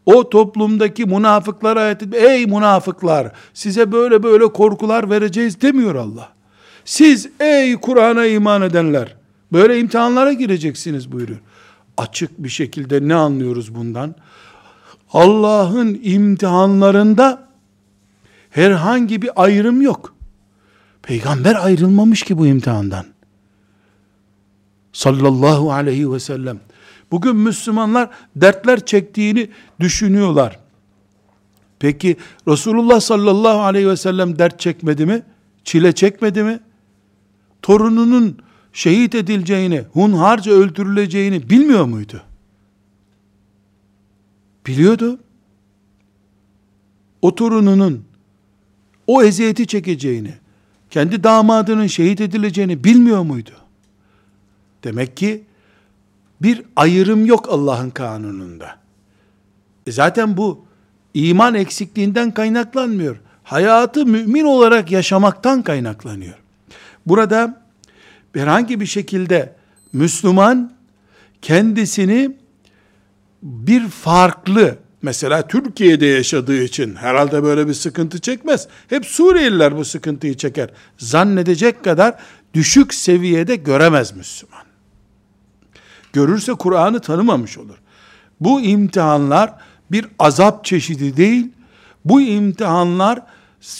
o 0.06 0.30
toplumdaki 0.30 1.06
münafıklara 1.06 1.82
ayet 1.82 2.14
ey 2.14 2.46
münafıklar 2.46 3.32
size 3.54 3.92
böyle 3.92 4.24
böyle 4.24 4.48
korkular 4.48 5.10
vereceğiz 5.10 5.62
demiyor 5.62 5.96
Allah. 5.96 6.30
Siz 6.86 7.30
ey 7.40 7.76
Kur'an'a 7.76 8.26
iman 8.26 8.62
edenler 8.62 9.16
böyle 9.54 9.80
imtihanlara 9.80 10.34
gireceksiniz 10.34 11.12
buyuruyor. 11.12 11.40
Açık 11.98 12.44
bir 12.44 12.50
şekilde 12.50 13.08
ne 13.08 13.16
anlıyoruz 13.16 13.76
bundan? 13.76 14.16
Allah'ın 15.14 16.00
imtihanlarında 16.04 17.48
herhangi 18.50 19.22
bir 19.22 19.30
ayrım 19.36 19.82
yok. 19.82 20.16
Peygamber 21.02 21.56
ayrılmamış 21.66 22.24
ki 22.24 22.38
bu 22.38 22.48
imtihandan. 22.48 23.06
sallallahu 24.94 25.72
aleyhi 25.72 26.12
ve 26.12 26.20
sellem. 26.20 26.60
Bugün 27.12 27.36
Müslümanlar 27.36 28.10
dertler 28.36 28.86
çektiğini 28.86 29.50
düşünüyorlar. 29.80 30.60
Peki 31.80 32.18
Resulullah 32.48 33.00
sallallahu 33.00 33.60
aleyhi 33.60 33.88
ve 33.88 33.98
sellem 33.98 34.40
dert 34.40 34.60
çekmedi 34.60 35.06
mi? 35.06 35.24
Çile 35.64 35.92
çekmedi 35.92 36.44
mi? 36.44 36.60
Torununun 37.62 38.38
şehit 38.74 39.16
edileceğini, 39.16 39.84
hunharca 39.94 40.52
öldürüleceğini 40.52 41.50
bilmiyor 41.50 41.86
muydu? 41.86 42.24
Biliyordu. 44.68 45.20
O 47.22 47.36
torununun 47.36 48.06
o 49.08 49.24
eziyeti 49.24 49.68
çekeceğini, 49.68 50.34
kendi 50.90 51.24
damadının 51.24 51.88
şehit 51.88 52.22
edileceğini 52.22 52.84
bilmiyor 52.84 53.22
muydu? 53.22 53.52
Demek 54.84 55.18
ki 55.18 55.44
bir 56.44 56.64
ayrım 56.76 57.26
yok 57.26 57.50
Allah'ın 57.50 57.90
kanununda. 57.90 58.76
E 59.88 59.92
zaten 59.92 60.38
bu 60.38 60.66
iman 61.14 61.56
eksikliğinden 61.56 62.34
kaynaklanmıyor. 62.34 63.18
Hayatı 63.44 64.06
mümin 64.06 64.46
olarak 64.46 64.92
yaşamaktan 64.92 65.62
kaynaklanıyor. 65.62 66.36
Burada 67.06 67.62
herhangi 68.34 68.80
bir 68.80 68.86
şekilde 68.86 69.56
Müslüman 69.94 70.72
kendisini 71.42 72.38
bir 73.44 73.88
farklı 73.88 74.78
mesela 75.02 75.48
Türkiye'de 75.48 76.06
yaşadığı 76.06 76.64
için 76.64 76.96
herhalde 76.96 77.44
böyle 77.44 77.68
bir 77.68 77.74
sıkıntı 77.74 78.20
çekmez. 78.20 78.68
Hep 78.88 79.06
Suriyeliler 79.06 79.78
bu 79.78 79.86
sıkıntıyı 79.86 80.38
çeker. 80.38 80.70
Zannedecek 80.98 81.84
kadar 81.84 82.16
düşük 82.54 82.94
seviyede 82.94 83.56
göremez 83.56 84.16
Müslüman. 84.16 84.71
Görürse 86.14 86.54
Kur'an'ı 86.54 87.00
tanımamış 87.00 87.58
olur. 87.58 87.78
Bu 88.40 88.62
imtihanlar 88.62 89.54
bir 89.92 90.08
azap 90.20 90.66
çeşidi 90.66 91.18
değil. 91.18 91.52
Bu 92.06 92.22
imtihanlar 92.22 93.22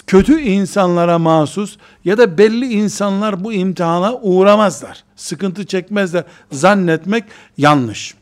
kötü 0.06 0.40
insanlara 0.40 1.18
mahsus 1.18 1.76
ya 2.04 2.18
da 2.18 2.38
belli 2.38 2.72
insanlar 2.72 3.44
bu 3.44 3.52
imtihana 3.52 4.14
uğramazlar. 4.14 5.04
Sıkıntı 5.16 5.66
çekmezler. 5.66 6.24
Zannetmek 6.52 7.24
yanlış. 7.56 8.14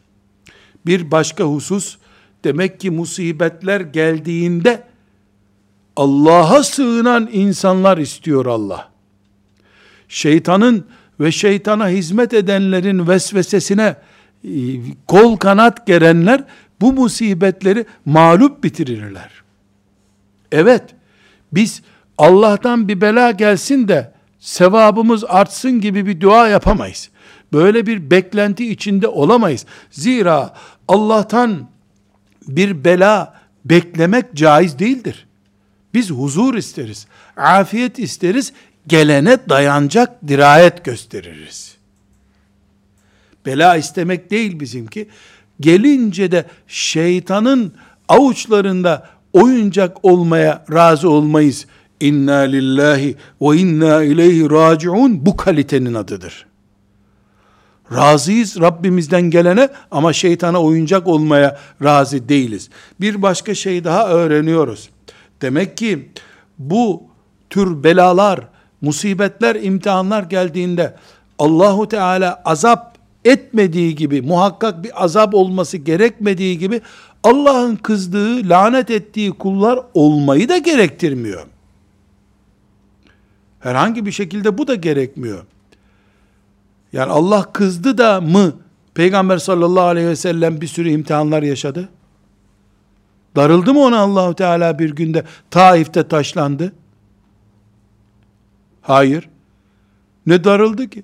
Bir 0.86 1.10
başka 1.10 1.44
husus 1.44 1.96
demek 2.44 2.80
ki 2.80 2.90
musibetler 2.90 3.80
geldiğinde 3.80 4.82
Allah'a 5.96 6.62
sığınan 6.62 7.28
insanlar 7.32 7.98
istiyor 7.98 8.46
Allah. 8.46 8.88
Şeytanın 10.08 10.86
ve 11.20 11.32
şeytana 11.32 11.88
hizmet 11.88 12.34
edenlerin 12.34 13.08
vesvesesine 13.08 13.96
e, 14.44 14.50
kol 15.06 15.36
kanat 15.36 15.86
gerenler 15.86 16.44
bu 16.80 16.92
musibetleri 16.92 17.84
mağlup 18.04 18.64
bitirirler. 18.64 19.30
Evet, 20.52 20.82
biz 21.52 21.82
Allah'tan 22.18 22.88
bir 22.88 23.00
bela 23.00 23.30
gelsin 23.30 23.88
de 23.88 24.12
sevabımız 24.38 25.24
artsın 25.24 25.80
gibi 25.80 26.06
bir 26.06 26.20
dua 26.20 26.48
yapamayız. 26.48 27.10
Böyle 27.52 27.86
bir 27.86 28.10
beklenti 28.10 28.70
içinde 28.72 29.08
olamayız. 29.08 29.66
Zira 29.90 30.54
Allah'tan 30.88 31.68
bir 32.48 32.84
bela 32.84 33.34
beklemek 33.64 34.34
caiz 34.34 34.78
değildir. 34.78 35.26
Biz 35.94 36.10
huzur 36.10 36.54
isteriz, 36.54 37.06
afiyet 37.36 37.98
isteriz, 37.98 38.52
gelene 38.86 39.38
dayanacak 39.48 40.28
dirayet 40.28 40.84
gösteririz. 40.84 41.76
Bela 43.46 43.76
istemek 43.76 44.30
değil 44.30 44.60
bizimki. 44.60 45.08
Gelince 45.60 46.32
de 46.32 46.44
şeytanın 46.66 47.72
avuçlarında 48.08 49.08
oyuncak 49.32 50.04
olmaya 50.04 50.64
razı 50.72 51.10
olmayız. 51.10 51.66
İnna 52.00 52.38
lillahi 52.38 53.16
ve 53.40 53.56
inna 53.56 54.02
ileyhi 54.02 54.50
raciun 54.50 55.26
bu 55.26 55.36
kalitenin 55.36 55.94
adıdır. 55.94 56.46
Razıyız 57.94 58.60
Rabbimizden 58.60 59.22
gelene 59.22 59.68
ama 59.90 60.12
şeytana 60.12 60.62
oyuncak 60.62 61.06
olmaya 61.06 61.58
razı 61.82 62.28
değiliz. 62.28 62.70
Bir 63.00 63.22
başka 63.22 63.54
şey 63.54 63.84
daha 63.84 64.08
öğreniyoruz. 64.08 64.90
Demek 65.42 65.76
ki 65.76 66.08
bu 66.58 67.02
tür 67.50 67.84
belalar, 67.84 68.40
musibetler, 68.80 69.54
imtihanlar 69.54 70.22
geldiğinde 70.22 70.94
Allahu 71.38 71.88
Teala 71.88 72.42
azap 72.44 72.98
etmediği 73.24 73.94
gibi, 73.94 74.22
muhakkak 74.22 74.84
bir 74.84 75.04
azap 75.04 75.34
olması 75.34 75.76
gerekmediği 75.76 76.58
gibi 76.58 76.80
Allah'ın 77.24 77.76
kızdığı, 77.76 78.48
lanet 78.48 78.90
ettiği 78.90 79.32
kullar 79.32 79.80
olmayı 79.94 80.48
da 80.48 80.58
gerektirmiyor. 80.58 81.46
Herhangi 83.60 84.06
bir 84.06 84.12
şekilde 84.12 84.58
bu 84.58 84.66
da 84.66 84.74
gerekmiyor. 84.74 85.44
Yani 86.92 87.12
Allah 87.12 87.52
kızdı 87.52 87.98
da 87.98 88.20
mı 88.20 88.52
Peygamber 88.94 89.38
sallallahu 89.38 89.84
aleyhi 89.84 90.08
ve 90.08 90.16
sellem 90.16 90.60
bir 90.60 90.66
sürü 90.66 90.90
imtihanlar 90.90 91.42
yaşadı? 91.42 91.88
Darıldı 93.36 93.74
mı 93.74 93.80
ona 93.80 93.98
Allahu 93.98 94.34
Teala 94.34 94.78
bir 94.78 94.90
günde 94.90 95.24
Taif'te 95.50 96.08
taşlandı? 96.08 96.72
Hayır. 98.82 99.28
Ne 100.26 100.44
darıldı 100.44 100.88
ki? 100.90 101.02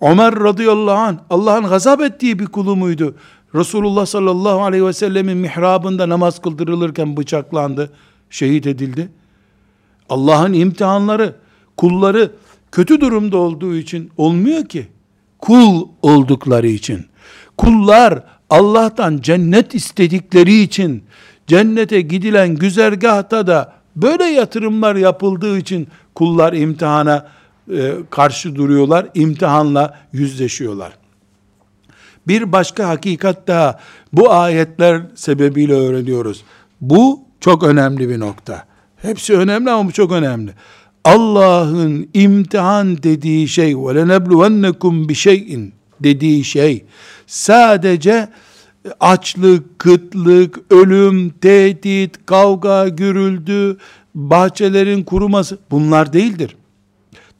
Ömer 0.00 0.34
radıyallahu 0.34 0.98
anh 0.98 1.16
Allah'ın 1.30 1.68
gazap 1.68 2.00
ettiği 2.00 2.38
bir 2.38 2.46
kulu 2.46 2.76
muydu? 2.76 3.14
Resulullah 3.54 4.06
sallallahu 4.06 4.62
aleyhi 4.62 4.86
ve 4.86 4.92
sellemin 4.92 5.36
mihrabında 5.36 6.08
namaz 6.08 6.42
kıldırılırken 6.42 7.16
bıçaklandı, 7.16 7.92
şehit 8.30 8.66
edildi. 8.66 9.08
Allah'ın 10.08 10.52
imtihanları, 10.52 11.36
kulları 11.76 12.32
kötü 12.72 13.00
durumda 13.00 13.36
olduğu 13.36 13.76
için 13.76 14.10
olmuyor 14.16 14.64
ki. 14.64 14.88
Kul 15.38 15.88
oldukları 16.02 16.66
için. 16.66 17.06
Kullar 17.56 18.24
Allah'tan 18.50 19.18
cennet 19.18 19.74
istedikleri 19.74 20.62
için, 20.62 21.04
cennete 21.46 22.00
gidilen 22.00 22.56
güzergahta 22.56 23.46
da 23.46 23.75
Böyle 23.96 24.24
yatırımlar 24.24 24.96
yapıldığı 24.96 25.58
için 25.58 25.88
kullar 26.14 26.52
imtihana 26.52 27.28
e, 27.72 27.92
karşı 28.10 28.54
duruyorlar, 28.54 29.06
imtihanla 29.14 29.98
yüzleşiyorlar. 30.12 30.92
Bir 32.28 32.52
başka 32.52 32.88
hakikat 32.88 33.48
daha 33.48 33.80
bu 34.12 34.32
ayetler 34.32 35.02
sebebiyle 35.14 35.74
öğreniyoruz. 35.74 36.44
Bu 36.80 37.20
çok 37.40 37.62
önemli 37.62 38.08
bir 38.08 38.20
nokta. 38.20 38.64
Hepsi 38.96 39.34
önemli 39.34 39.70
ama 39.70 39.88
bu 39.88 39.92
çok 39.92 40.12
önemli. 40.12 40.50
Allah'ın 41.04 42.08
imtihan 42.14 43.02
dediği 43.02 43.48
şey 43.48 43.76
ve 43.76 43.94
lenebluvennekum 43.94 45.08
bi 45.08 45.14
şeyin 45.14 45.74
dediği 46.00 46.44
şey 46.44 46.84
sadece 47.26 48.28
açlık, 49.00 49.78
kıtlık, 49.78 50.58
ölüm, 50.70 51.30
tehdit, 51.30 52.26
kavga, 52.26 52.88
gürüldü, 52.88 53.76
bahçelerin 54.14 55.04
kuruması 55.04 55.58
bunlar 55.70 56.12
değildir. 56.12 56.56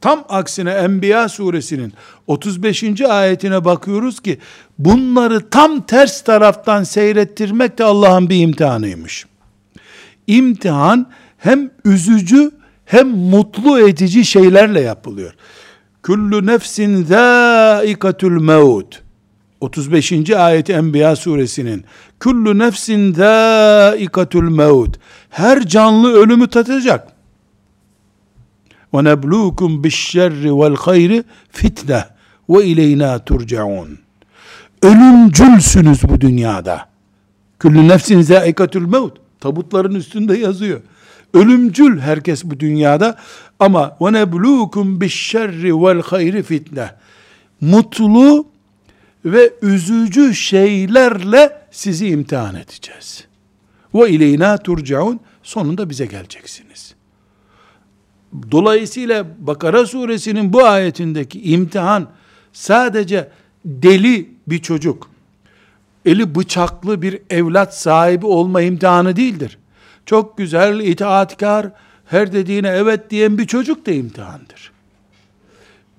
Tam 0.01 0.25
aksine 0.29 0.71
Enbiya 0.71 1.29
suresinin 1.29 1.93
35. 2.27 3.01
ayetine 3.01 3.65
bakıyoruz 3.65 4.19
ki 4.19 4.37
bunları 4.79 5.49
tam 5.49 5.81
ters 5.81 6.21
taraftan 6.21 6.83
seyrettirmek 6.83 7.77
de 7.77 7.83
Allah'ın 7.83 8.29
bir 8.29 8.41
imtihanıymış. 8.41 9.25
İmtihan 10.27 11.07
hem 11.37 11.71
üzücü 11.85 12.51
hem 12.85 13.07
mutlu 13.07 13.79
edici 13.79 14.25
şeylerle 14.25 14.81
yapılıyor. 14.81 15.33
Kullu 16.03 16.45
nefsin 16.45 17.03
zâikatul 17.05 18.41
mevt. 18.41 19.06
35. 19.61 20.29
ayeti 20.31 20.73
Enbiya 20.73 21.15
suresinin 21.15 21.85
Kullu 22.19 22.59
nefsin 22.59 23.13
zâikatul 23.13 24.49
mevt. 24.49 24.99
Her 25.29 25.67
canlı 25.67 26.13
ölümü 26.13 26.47
tatacak. 26.47 27.07
Ve 28.93 29.03
neblukum 29.03 29.83
bişşerri 29.83 30.59
vel 30.59 30.75
hayri 30.75 31.23
fitne 31.51 32.03
ve 32.49 32.65
ileyna 32.65 33.19
turcaun. 33.19 33.99
Ölümcülsünüz 34.81 36.03
bu 36.03 36.21
dünyada. 36.21 36.89
Kullu 37.59 37.87
nefsin 37.87 38.21
zâikatul 38.21 38.87
mevt. 38.87 39.13
Tabutların 39.39 39.95
üstünde 39.95 40.37
yazıyor. 40.37 40.81
Ölümcül 41.33 41.99
herkes 41.99 42.43
bu 42.43 42.59
dünyada 42.59 43.15
ama 43.59 43.97
ve 44.01 44.13
neblukum 44.13 45.01
bişşerri 45.01 45.83
vel 45.83 46.01
hayri 46.01 46.43
fitne. 46.43 46.89
Mutlu 47.61 48.45
ve 49.31 49.53
üzücü 49.61 50.35
şeylerle 50.35 51.61
sizi 51.71 52.07
imtihan 52.07 52.55
edeceğiz. 52.55 53.23
Ve 53.95 54.09
ileyna 54.09 54.57
turcaun 54.57 55.19
sonunda 55.43 55.89
bize 55.89 56.05
geleceksiniz. 56.05 56.95
Dolayısıyla 58.51 59.25
Bakara 59.39 59.85
suresinin 59.85 60.53
bu 60.53 60.65
ayetindeki 60.65 61.41
imtihan 61.41 62.09
sadece 62.53 63.29
deli 63.65 64.29
bir 64.47 64.59
çocuk, 64.59 65.09
eli 66.05 66.35
bıçaklı 66.35 67.01
bir 67.01 67.19
evlat 67.29 67.77
sahibi 67.77 68.25
olma 68.25 68.61
imtihanı 68.61 69.15
değildir. 69.15 69.57
Çok 70.05 70.37
güzel, 70.37 70.79
itaatkar, 70.79 71.71
her 72.05 72.33
dediğine 72.33 72.69
evet 72.69 73.09
diyen 73.09 73.37
bir 73.37 73.47
çocuk 73.47 73.85
da 73.85 73.91
imtihandır. 73.91 74.76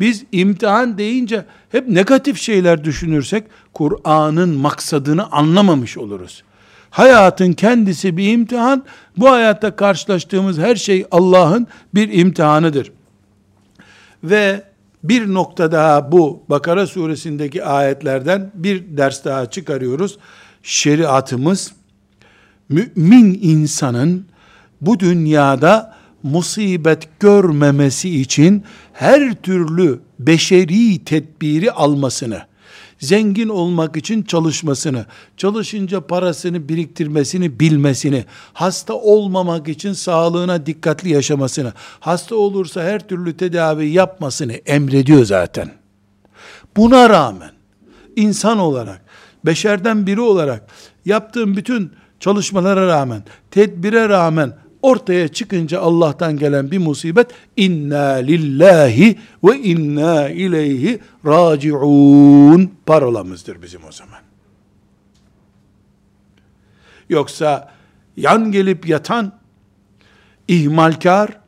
Biz 0.00 0.24
imtihan 0.32 0.98
deyince 0.98 1.44
hep 1.72 1.88
negatif 1.88 2.40
şeyler 2.40 2.84
düşünürsek 2.84 3.44
Kur'an'ın 3.74 4.48
maksadını 4.48 5.32
anlamamış 5.32 5.98
oluruz. 5.98 6.42
Hayatın 6.90 7.52
kendisi 7.52 8.16
bir 8.16 8.32
imtihan. 8.32 8.84
Bu 9.16 9.30
hayatta 9.30 9.76
karşılaştığımız 9.76 10.58
her 10.58 10.76
şey 10.76 11.06
Allah'ın 11.10 11.66
bir 11.94 12.12
imtihanıdır. 12.12 12.92
Ve 14.24 14.62
bir 15.04 15.34
nokta 15.34 15.72
daha 15.72 16.12
bu 16.12 16.42
Bakara 16.48 16.86
suresindeki 16.86 17.64
ayetlerden 17.64 18.50
bir 18.54 18.96
ders 18.96 19.24
daha 19.24 19.50
çıkarıyoruz. 19.50 20.18
Şeriatımız 20.62 21.72
mümin 22.68 23.38
insanın 23.42 24.26
bu 24.80 25.00
dünyada 25.00 25.97
musibet 26.22 27.20
görmemesi 27.20 28.20
için 28.20 28.64
her 28.92 29.34
türlü 29.34 30.00
beşeri 30.18 31.04
tedbiri 31.04 31.72
almasını, 31.72 32.42
zengin 32.98 33.48
olmak 33.48 33.96
için 33.96 34.22
çalışmasını, 34.22 35.06
çalışınca 35.36 36.00
parasını 36.00 36.68
biriktirmesini 36.68 37.60
bilmesini, 37.60 38.24
hasta 38.52 38.94
olmamak 38.94 39.68
için 39.68 39.92
sağlığına 39.92 40.66
dikkatli 40.66 41.10
yaşamasını, 41.10 41.72
hasta 42.00 42.36
olursa 42.36 42.82
her 42.82 43.08
türlü 43.08 43.36
tedavi 43.36 43.88
yapmasını 43.88 44.52
emrediyor 44.52 45.24
zaten. 45.24 45.70
Buna 46.76 47.10
rağmen 47.10 47.50
insan 48.16 48.58
olarak, 48.58 49.04
beşerden 49.46 50.06
biri 50.06 50.20
olarak 50.20 50.66
yaptığım 51.04 51.56
bütün 51.56 51.92
çalışmalara 52.20 52.86
rağmen, 52.86 53.22
tedbire 53.50 54.08
rağmen 54.08 54.52
ortaya 54.82 55.28
çıkınca 55.28 55.80
Allah'tan 55.80 56.36
gelen 56.36 56.70
bir 56.70 56.78
musibet 56.78 57.30
inna 57.56 58.12
lillahi 58.12 59.18
ve 59.44 59.58
inna 59.58 60.28
ileyhi 60.28 60.98
raciun 61.26 62.72
parolamızdır 62.86 63.62
bizim 63.62 63.84
o 63.84 63.92
zaman. 63.92 64.20
Yoksa 67.08 67.72
yan 68.16 68.52
gelip 68.52 68.88
yatan 68.88 69.32
ihmalkar, 70.48 71.40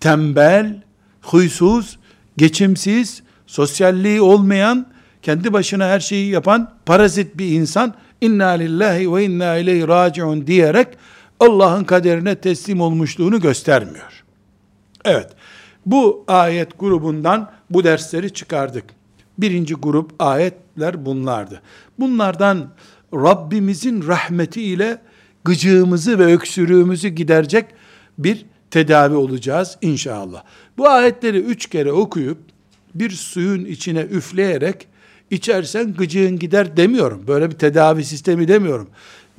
tembel, 0.00 0.82
huysuz, 1.22 1.98
geçimsiz, 2.36 3.22
sosyalliği 3.46 4.20
olmayan, 4.20 4.86
kendi 5.22 5.52
başına 5.52 5.88
her 5.88 6.00
şeyi 6.00 6.30
yapan 6.30 6.74
parazit 6.86 7.38
bir 7.38 7.48
insan 7.48 7.94
inna 8.20 8.48
lillahi 8.48 9.14
ve 9.14 9.24
inna 9.24 9.56
ileyhi 9.56 9.88
raciun 9.88 10.46
diyerek 10.46 10.88
Allah'ın 11.40 11.84
kaderine 11.84 12.34
teslim 12.34 12.80
olmuşluğunu 12.80 13.40
göstermiyor. 13.40 14.24
Evet, 15.04 15.30
bu 15.86 16.24
ayet 16.28 16.78
grubundan 16.78 17.50
bu 17.70 17.84
dersleri 17.84 18.32
çıkardık. 18.32 18.84
Birinci 19.38 19.74
grup 19.74 20.12
ayetler 20.18 21.06
bunlardı. 21.06 21.62
Bunlardan 21.98 22.70
Rabbimizin 23.14 24.06
rahmeti 24.06 24.62
ile 24.62 24.98
gıcığımızı 25.44 26.18
ve 26.18 26.24
öksürüğümüzü 26.24 27.08
giderecek 27.08 27.64
bir 28.18 28.46
tedavi 28.70 29.14
olacağız 29.14 29.78
inşallah. 29.82 30.42
Bu 30.78 30.88
ayetleri 30.88 31.38
üç 31.38 31.66
kere 31.66 31.92
okuyup 31.92 32.38
bir 32.94 33.10
suyun 33.10 33.64
içine 33.64 34.00
üfleyerek 34.00 34.86
içersen 35.30 35.94
gıcığın 35.94 36.38
gider 36.38 36.76
demiyorum. 36.76 37.24
Böyle 37.28 37.50
bir 37.50 37.56
tedavi 37.58 38.04
sistemi 38.04 38.48
demiyorum. 38.48 38.88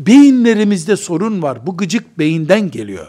Beyinlerimizde 0.07 0.95
sorun 0.95 1.41
var. 1.41 1.67
Bu 1.67 1.77
gıcık 1.77 2.19
beyinden 2.19 2.71
geliyor. 2.71 3.07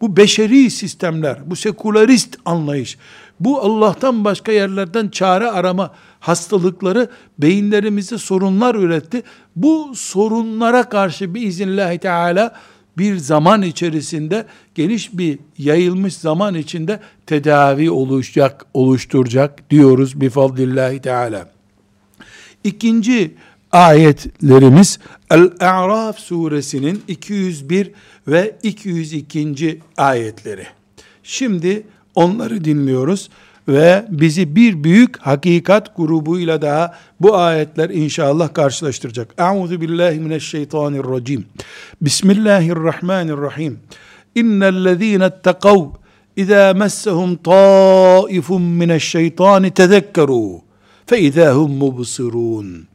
Bu 0.00 0.16
beşeri 0.16 0.70
sistemler, 0.70 1.38
bu 1.46 1.56
sekülerist 1.56 2.38
anlayış, 2.44 2.98
bu 3.40 3.60
Allah'tan 3.60 4.24
başka 4.24 4.52
yerlerden 4.52 5.08
çare 5.08 5.50
arama 5.50 5.94
hastalıkları 6.20 7.10
beyinlerimizde 7.38 8.18
sorunlar 8.18 8.74
üretti. 8.74 9.22
Bu 9.56 9.92
sorunlara 9.94 10.88
karşı 10.88 11.34
bir 11.34 11.42
izinlahi 11.42 11.98
teala 11.98 12.54
bir 12.98 13.16
zaman 13.16 13.62
içerisinde 13.62 14.46
geniş 14.74 15.18
bir 15.18 15.38
yayılmış 15.58 16.16
zaman 16.16 16.54
içinde 16.54 17.00
tedavi 17.26 17.90
oluşacak, 17.90 18.66
oluşturacak 18.74 19.70
diyoruz 19.70 20.20
bi 20.20 20.30
fadlillahi 20.30 21.00
teala. 21.00 21.50
İkinci 22.64 23.34
ayetlerimiz 23.72 24.98
El-A'raf 25.30 26.18
suresinin 26.18 27.02
201 27.08 27.90
ve 28.28 28.56
202. 28.62 29.80
ayetleri. 29.96 30.66
Şimdi 31.22 31.86
onları 32.14 32.64
dinliyoruz 32.64 33.30
ve 33.68 34.04
bizi 34.08 34.56
bir 34.56 34.84
büyük 34.84 35.18
hakikat 35.18 35.96
grubuyla 35.96 36.62
daha 36.62 36.94
bu 37.20 37.36
ayetler 37.36 37.90
inşallah 37.90 38.54
karşılaştıracak. 38.54 39.34
Euzu 39.38 39.80
billahi 39.80 40.20
mineşşeytanirracim. 40.20 41.46
Bismillahirrahmanirrahim. 42.00 43.78
İnnellezîne 44.34 45.26
ittakav 45.26 45.80
İza 46.36 46.74
messehum 46.74 47.36
taifun 47.36 48.62
mineşşeytani 48.62 49.70
tezekkeru 49.70 50.60
fe 51.06 51.20
izâ 51.20 51.54
hum 51.54 51.72
mubsirûn. 51.72 52.88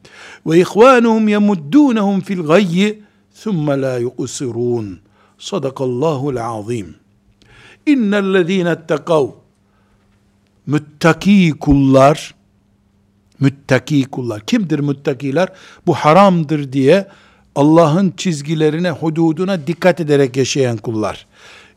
Ve 0.46 0.60
ihvanuhum 0.60 1.28
yemuddunuhum 1.28 2.20
fil 2.20 2.42
gayyi 2.42 3.02
thumme 3.42 3.80
la 3.80 3.98
yuqsirun. 3.98 5.00
Sadakallahul 5.38 6.36
azim. 6.36 6.94
İnnellezîne 7.86 8.70
ettekav. 8.70 9.28
Müttaki 10.66 11.54
kullar, 11.60 12.34
müttaki 13.40 14.04
kullar. 14.04 14.40
Kimdir 14.46 14.78
müttakiler? 14.78 15.48
Bu 15.86 15.94
haramdır 15.94 16.72
diye 16.72 17.06
Allah'ın 17.54 18.14
çizgilerine, 18.16 18.90
hududuna 18.90 19.66
dikkat 19.66 20.00
ederek 20.00 20.36
yaşayan 20.36 20.76
kullar. 20.76 21.26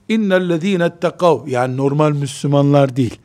İnnellezîne 0.10 0.84
ettekav. 0.84 1.48
Yani 1.48 1.78
normal 1.78 2.12
Müslümanlar 2.12 2.96
değil. 2.96 3.20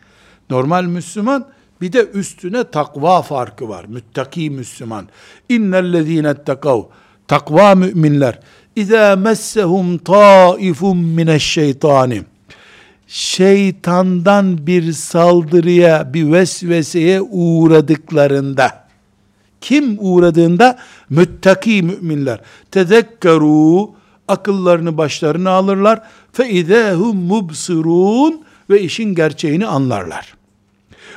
Normal 0.50 0.85
Müslüman, 0.85 1.46
bir 1.81 1.93
de 1.93 2.07
üstüne 2.14 2.64
takva 2.64 3.23
farkı 3.23 3.69
var. 3.69 3.85
Müttaki 3.88 4.51
Müslüman. 4.51 5.09
İnnellezîne 5.49 6.29
ettekav. 6.29 6.83
Takva 7.29 7.75
müminler. 7.75 8.38
İzâ 8.77 9.16
messehum 9.16 9.99
taifun 9.99 10.97
mineşşeytani. 10.97 12.23
Şeytandan 13.07 14.66
bir 14.66 14.93
saldırıya, 14.93 16.14
bir 16.14 16.33
vesveseye 16.33 17.21
uğradıklarında, 17.21 18.88
kim 19.61 19.97
uğradığında? 19.99 20.79
Müttaki 21.11 21.83
müminler. 21.83 22.40
Tezekkeru, 22.71 23.90
akıllarını 24.29 24.99
başlarına 24.99 25.51
alırlar. 25.51 26.03
Fe 26.33 26.51
izâhum 26.51 27.16
mubsirun 27.16 28.45
ve 28.71 28.81
işin 28.81 29.14
gerçeğini 29.14 29.66
anlarlar. 29.66 30.39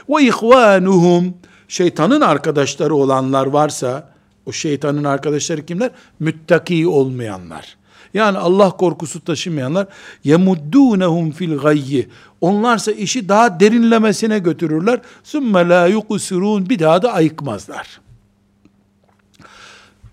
Ve 0.09 0.23
ihvanuhum 0.23 1.33
şeytanın 1.67 2.21
arkadaşları 2.21 2.95
olanlar 2.95 3.45
varsa 3.45 4.13
o 4.45 4.51
şeytanın 4.51 5.03
arkadaşları 5.03 5.65
kimler? 5.65 5.91
Müttaki 6.19 6.87
olmayanlar. 6.87 7.77
Yani 8.13 8.37
Allah 8.37 8.71
korkusu 8.71 9.23
taşımayanlar 9.23 9.87
yemuddunhum 10.23 11.31
fil 11.31 11.57
gayyi. 11.57 12.09
Onlarsa 12.41 12.91
işi 12.91 13.29
daha 13.29 13.59
derinlemesine 13.59 14.39
götürürler. 14.39 14.99
Sümme 15.23 15.69
la 15.69 15.87
yukusirun 15.87 16.69
bir 16.69 16.79
daha 16.79 17.01
da 17.01 17.13
ayıkmazlar. 17.13 18.01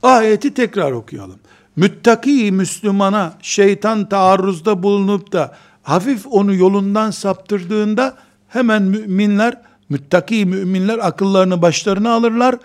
Ayeti 0.03 0.55
tekrar 0.55 0.93
okuyalım. 0.93 1.39
Müttaki 1.77 2.53
Müslümana 2.53 3.33
şeytan 3.43 4.09
taarruzda 4.09 4.83
bulunup 4.83 5.33
da 5.33 5.57
hafif 5.83 6.27
onu 6.31 6.55
yolundan 6.55 7.11
saptırdığında 7.11 8.17
hemen 8.49 8.83
müminler 8.83 9.61
Müttaki 9.91 10.47
müminler 10.47 10.99
akıllarını 10.99 11.63
başlarına 11.63 12.13
alırlar 12.13 12.57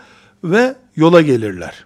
ve 0.44 0.76
yola 0.96 1.22
gelirler. 1.22 1.86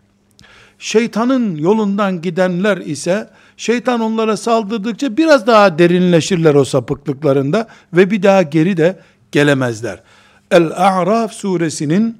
Şeytanın 0.79 1.55
yolundan 1.55 2.21
gidenler 2.21 2.77
ise 2.77 3.29
şeytan 3.57 3.99
onlara 3.99 4.37
saldırdıkça 4.37 5.17
biraz 5.17 5.47
daha 5.47 5.79
derinleşirler 5.79 6.55
o 6.55 6.65
sapıklıklarında 6.65 7.67
ve 7.93 8.11
bir 8.11 8.23
daha 8.23 8.41
geri 8.41 8.77
de 8.77 8.99
gelemezler. 9.31 10.03
El-A'raf 10.51 11.33
suresinin 11.33 12.17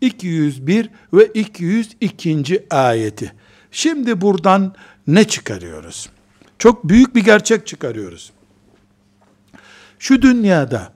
201 0.00 0.90
ve 1.12 1.26
202. 1.26 2.66
ayeti. 2.70 3.32
Şimdi 3.70 4.20
buradan 4.20 4.74
ne 5.06 5.24
çıkarıyoruz? 5.24 6.08
Çok 6.58 6.88
büyük 6.88 7.14
bir 7.14 7.24
gerçek 7.24 7.66
çıkarıyoruz. 7.66 8.32
Şu 9.98 10.22
dünyada 10.22 10.92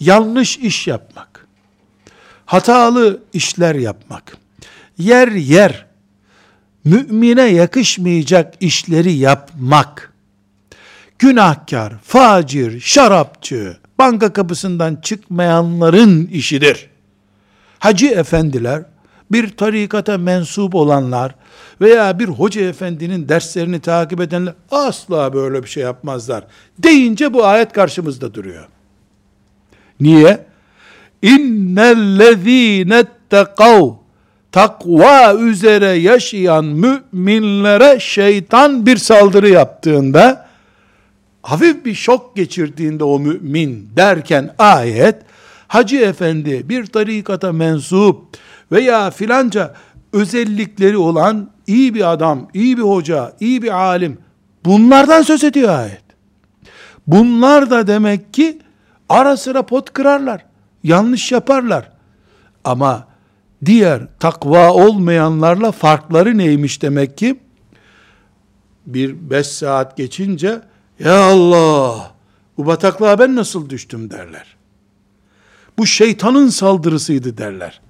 yanlış 0.00 0.58
iş 0.58 0.86
yapmak, 0.86 1.46
hatalı 2.46 3.22
işler 3.32 3.74
yapmak, 3.74 4.36
yer 4.98 5.28
yer 5.28 5.86
mümine 6.84 7.42
yakışmayacak 7.42 8.54
işleri 8.60 9.12
yapmak, 9.12 10.12
günahkar, 11.18 11.92
facir, 12.04 12.80
şarapçı, 12.80 13.76
banka 13.98 14.32
kapısından 14.32 14.96
çıkmayanların 14.96 16.26
işidir. 16.26 16.90
Hacı 17.78 18.06
efendiler, 18.06 18.82
bir 19.32 19.56
tarikata 19.56 20.18
mensup 20.18 20.74
olanlar 20.74 21.34
veya 21.80 22.18
bir 22.18 22.28
hoca 22.28 22.60
efendinin 22.60 23.28
derslerini 23.28 23.80
takip 23.80 24.20
edenler 24.20 24.54
asla 24.70 25.32
böyle 25.32 25.62
bir 25.62 25.68
şey 25.68 25.82
yapmazlar. 25.82 26.44
Deyince 26.78 27.34
bu 27.34 27.44
ayet 27.44 27.72
karşımızda 27.72 28.34
duruyor. 28.34 28.68
Niye? 30.00 30.44
İnnellezîne 31.22 33.04
tekav 33.30 33.90
takva 34.52 35.34
üzere 35.34 35.86
yaşayan 35.86 36.64
müminlere 36.64 38.00
şeytan 38.00 38.86
bir 38.86 38.96
saldırı 38.96 39.48
yaptığında 39.48 40.46
hafif 41.42 41.84
bir 41.84 41.94
şok 41.94 42.36
geçirdiğinde 42.36 43.04
o 43.04 43.18
mümin 43.18 43.88
derken 43.96 44.54
ayet 44.58 45.16
hacı 45.68 45.96
efendi 45.96 46.68
bir 46.68 46.86
tarikata 46.86 47.52
mensup 47.52 48.36
veya 48.72 49.10
filanca 49.10 49.74
özellikleri 50.12 50.96
olan 50.96 51.50
iyi 51.66 51.94
bir 51.94 52.12
adam, 52.12 52.48
iyi 52.54 52.76
bir 52.76 52.82
hoca, 52.82 53.32
iyi 53.40 53.62
bir 53.62 53.80
alim 53.80 54.18
bunlardan 54.64 55.22
söz 55.22 55.44
ediyor 55.44 55.78
ayet. 55.78 56.02
Bunlar 57.06 57.70
da 57.70 57.86
demek 57.86 58.34
ki 58.34 58.58
ara 59.10 59.36
sıra 59.36 59.62
pot 59.62 59.92
kırarlar, 59.92 60.44
yanlış 60.82 61.32
yaparlar. 61.32 61.90
Ama 62.64 63.06
diğer 63.64 64.02
takva 64.18 64.72
olmayanlarla 64.72 65.72
farkları 65.72 66.38
neymiş 66.38 66.82
demek 66.82 67.18
ki? 67.18 67.40
Bir 68.86 69.30
beş 69.30 69.46
saat 69.46 69.96
geçince 69.96 70.60
ya 70.98 71.22
Allah 71.22 72.12
bu 72.56 72.66
bataklığa 72.66 73.18
ben 73.18 73.36
nasıl 73.36 73.70
düştüm 73.70 74.10
derler. 74.10 74.56
Bu 75.78 75.86
şeytanın 75.86 76.48
saldırısıydı 76.48 77.38
derler. 77.38 77.80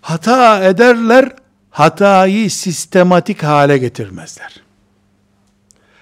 Hata 0.00 0.64
ederler, 0.64 1.32
hatayı 1.70 2.50
sistematik 2.50 3.42
hale 3.42 3.78
getirmezler. 3.78 4.62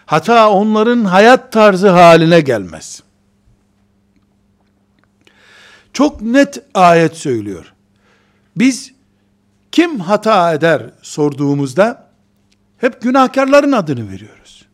Hata 0.06 0.50
onların 0.50 1.04
hayat 1.04 1.52
tarzı 1.52 1.88
haline 1.88 2.40
gelmez. 2.40 3.03
Çok 5.94 6.22
net 6.22 6.62
ayet 6.74 7.16
söylüyor. 7.16 7.72
Biz 8.56 8.92
kim 9.72 10.00
hata 10.00 10.54
eder 10.54 10.90
sorduğumuzda 11.02 12.10
hep 12.78 13.02
günahkarların 13.02 13.72
adını 13.72 14.10
veriyoruz. 14.10 14.66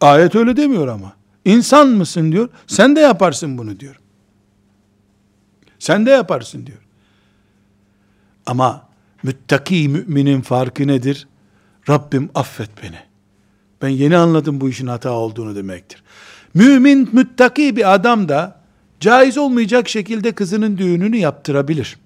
Ayet 0.00 0.34
öyle 0.34 0.56
demiyor 0.56 0.88
ama. 0.88 1.12
İnsan 1.44 1.88
mısın 1.88 2.32
diyor. 2.32 2.48
Sen 2.66 2.96
de 2.96 3.00
yaparsın 3.00 3.58
bunu 3.58 3.80
diyor. 3.80 4.00
Sen 5.78 6.06
de 6.06 6.10
yaparsın 6.10 6.66
diyor. 6.66 6.78
Ama 8.46 8.88
müttaki 9.22 9.88
müminin 9.88 10.40
farkı 10.40 10.86
nedir? 10.86 11.28
Rabbim 11.88 12.30
affet 12.34 12.70
beni. 12.82 12.98
Ben 13.82 13.88
yeni 13.88 14.16
anladım 14.16 14.60
bu 14.60 14.68
işin 14.68 14.86
hata 14.86 15.10
olduğunu 15.10 15.56
demektir. 15.56 16.02
Mümin 16.54 17.08
müttaki 17.12 17.76
bir 17.76 17.94
adam 17.94 18.28
da 18.28 18.61
caiz 19.02 19.38
olmayacak 19.38 19.88
şekilde 19.88 20.32
kızının 20.32 20.78
düğününü 20.78 21.16
yaptırabilir. 21.16 21.98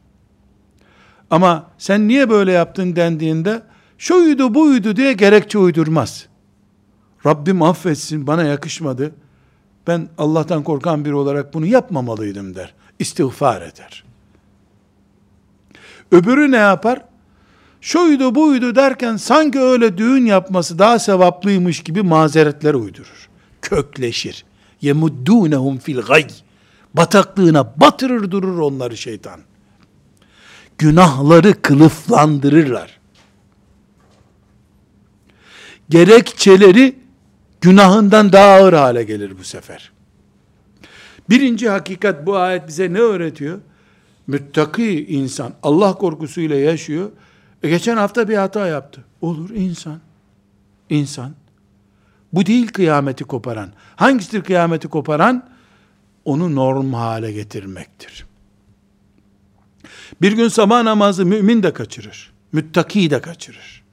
Ama 1.31 1.71
sen 1.79 2.09
niye 2.09 2.31
böyle 2.31 2.53
yaptın 2.53 2.97
dendiğinde 2.97 3.63
şuydu 3.99 4.55
buydu 4.55 4.97
diye 4.97 5.13
gerekçe 5.13 5.59
uydurmaz. 5.59 6.27
Rabbim 7.27 7.63
affetsin 7.63 8.27
bana 8.27 8.43
yakışmadı. 8.43 9.15
Ben 9.87 10.09
Allah'tan 10.19 10.63
korkan 10.63 11.05
biri 11.05 11.15
olarak 11.15 11.55
bunu 11.55 11.67
yapmamalıydım 11.67 12.55
der. 12.55 12.75
İstiğfar 12.99 13.63
eder. 13.63 14.05
Öbürü 16.13 16.53
ne 16.53 16.57
yapar? 16.57 17.03
Şuydu 17.81 18.35
buydu 18.35 18.75
derken 18.75 19.17
sanki 19.17 19.61
öyle 19.61 19.99
düğün 19.99 20.27
yapması 20.27 20.79
daha 20.79 20.99
sevaplıymış 20.99 21.83
gibi 21.83 22.03
mazeretler 22.03 22.75
uydurur. 22.75 23.29
Kökleşir. 23.63 24.45
Yemuddûnehum 24.83 25.79
fil 25.79 26.01
gay. 26.01 26.27
Bataklığına 26.97 27.81
batırır 27.81 28.31
durur 28.31 28.59
onları 28.59 28.97
şeytan 28.97 29.41
günahları 30.79 31.63
kılıflandırırlar. 31.63 32.99
Gerekçeleri 35.89 36.99
günahından 37.61 38.33
daha 38.33 38.47
ağır 38.47 38.73
hale 38.73 39.03
gelir 39.03 39.39
bu 39.39 39.45
sefer. 39.45 39.93
Birinci 41.31 41.69
hakikat 41.69 42.27
bu 42.27 42.37
ayet 42.37 42.69
bize 42.69 42.93
ne 42.93 42.99
öğretiyor? 42.99 43.59
Müttaki 44.27 45.07
insan 45.07 45.53
Allah 45.63 45.95
korkusuyla 45.95 46.57
yaşıyor. 46.57 47.11
E 47.63 47.69
geçen 47.69 47.97
hafta 47.97 48.29
bir 48.29 48.37
hata 48.37 48.67
yaptı. 48.67 49.05
Olur 49.21 49.51
insan. 49.51 50.01
İnsan. 50.91 51.33
Bu 52.33 52.47
değil 52.47 52.69
kıyameti 52.69 53.25
koparan. 53.25 53.73
Hangisidir 53.97 54.43
kıyameti 54.43 54.89
koparan? 54.89 55.49
Onu 56.27 56.55
norm 56.55 56.95
hale 56.95 57.33
getirmektir. 57.33 58.27
Bir 60.21 60.33
gün 60.33 60.49
sabah 60.49 60.83
namazı 60.83 61.27
mümin 61.27 61.63
de 61.63 61.73
kaçırır. 61.73 62.33
Müttaki 62.53 63.11
de 63.11 63.21
kaçırır. 63.21 63.85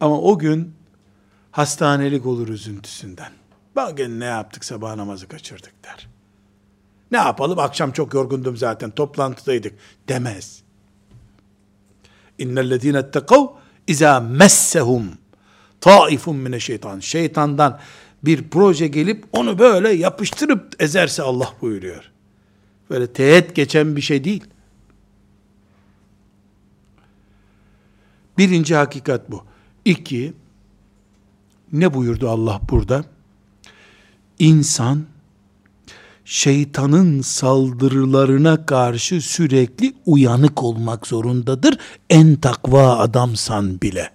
Ama 0.00 0.20
o 0.20 0.38
gün 0.38 0.74
hastanelik 1.50 2.26
olur 2.26 2.48
üzüntüsünden. 2.48 3.32
Bugün 3.76 4.20
ne 4.20 4.24
yaptık 4.24 4.64
sabah 4.64 4.94
namazı 4.96 5.28
kaçırdık 5.28 5.84
der. 5.84 6.08
Ne 7.10 7.18
yapalım 7.18 7.58
akşam 7.58 7.92
çok 7.92 8.14
yorgundum 8.14 8.56
zaten 8.56 8.90
toplantıdaydık 8.90 9.74
demez. 10.08 10.62
İnnellezîne 12.38 12.98
ettekav 12.98 13.46
izâ 13.86 14.20
messehum 14.20 15.12
taifun 15.80 16.36
mine 16.36 16.60
şeytan. 16.60 17.00
Şeytandan 17.00 17.80
bir 18.26 18.48
proje 18.48 18.86
gelip 18.86 19.24
onu 19.32 19.58
böyle 19.58 19.90
yapıştırıp 19.90 20.76
ezerse 20.78 21.22
Allah 21.22 21.54
buyuruyor. 21.60 22.10
Böyle 22.90 23.12
teğet 23.12 23.54
geçen 23.54 23.96
bir 23.96 24.00
şey 24.00 24.24
değil. 24.24 24.44
Birinci 28.38 28.74
hakikat 28.74 29.30
bu. 29.30 29.44
İki, 29.84 30.32
ne 31.72 31.94
buyurdu 31.94 32.28
Allah 32.28 32.60
burada? 32.70 33.04
İnsan, 34.38 35.04
şeytanın 36.24 37.20
saldırılarına 37.20 38.66
karşı 38.66 39.20
sürekli 39.20 39.94
uyanık 40.06 40.62
olmak 40.62 41.06
zorundadır. 41.06 41.78
En 42.10 42.36
takva 42.36 42.98
adamsan 42.98 43.80
bile. 43.80 44.10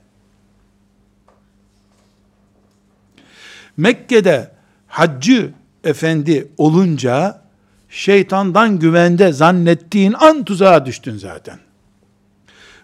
Mekke'de 3.79 4.51
haccı 4.87 5.53
efendi 5.83 6.51
olunca 6.57 7.41
şeytandan 7.89 8.79
güvende 8.79 9.33
zannettiğin 9.33 10.13
an 10.13 10.43
tuzağa 10.43 10.85
düştün 10.85 11.17
zaten. 11.17 11.59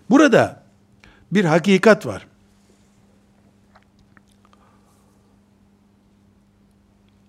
Burada 0.09 0.63
bir 1.31 1.45
hakikat 1.45 2.05
var. 2.05 2.27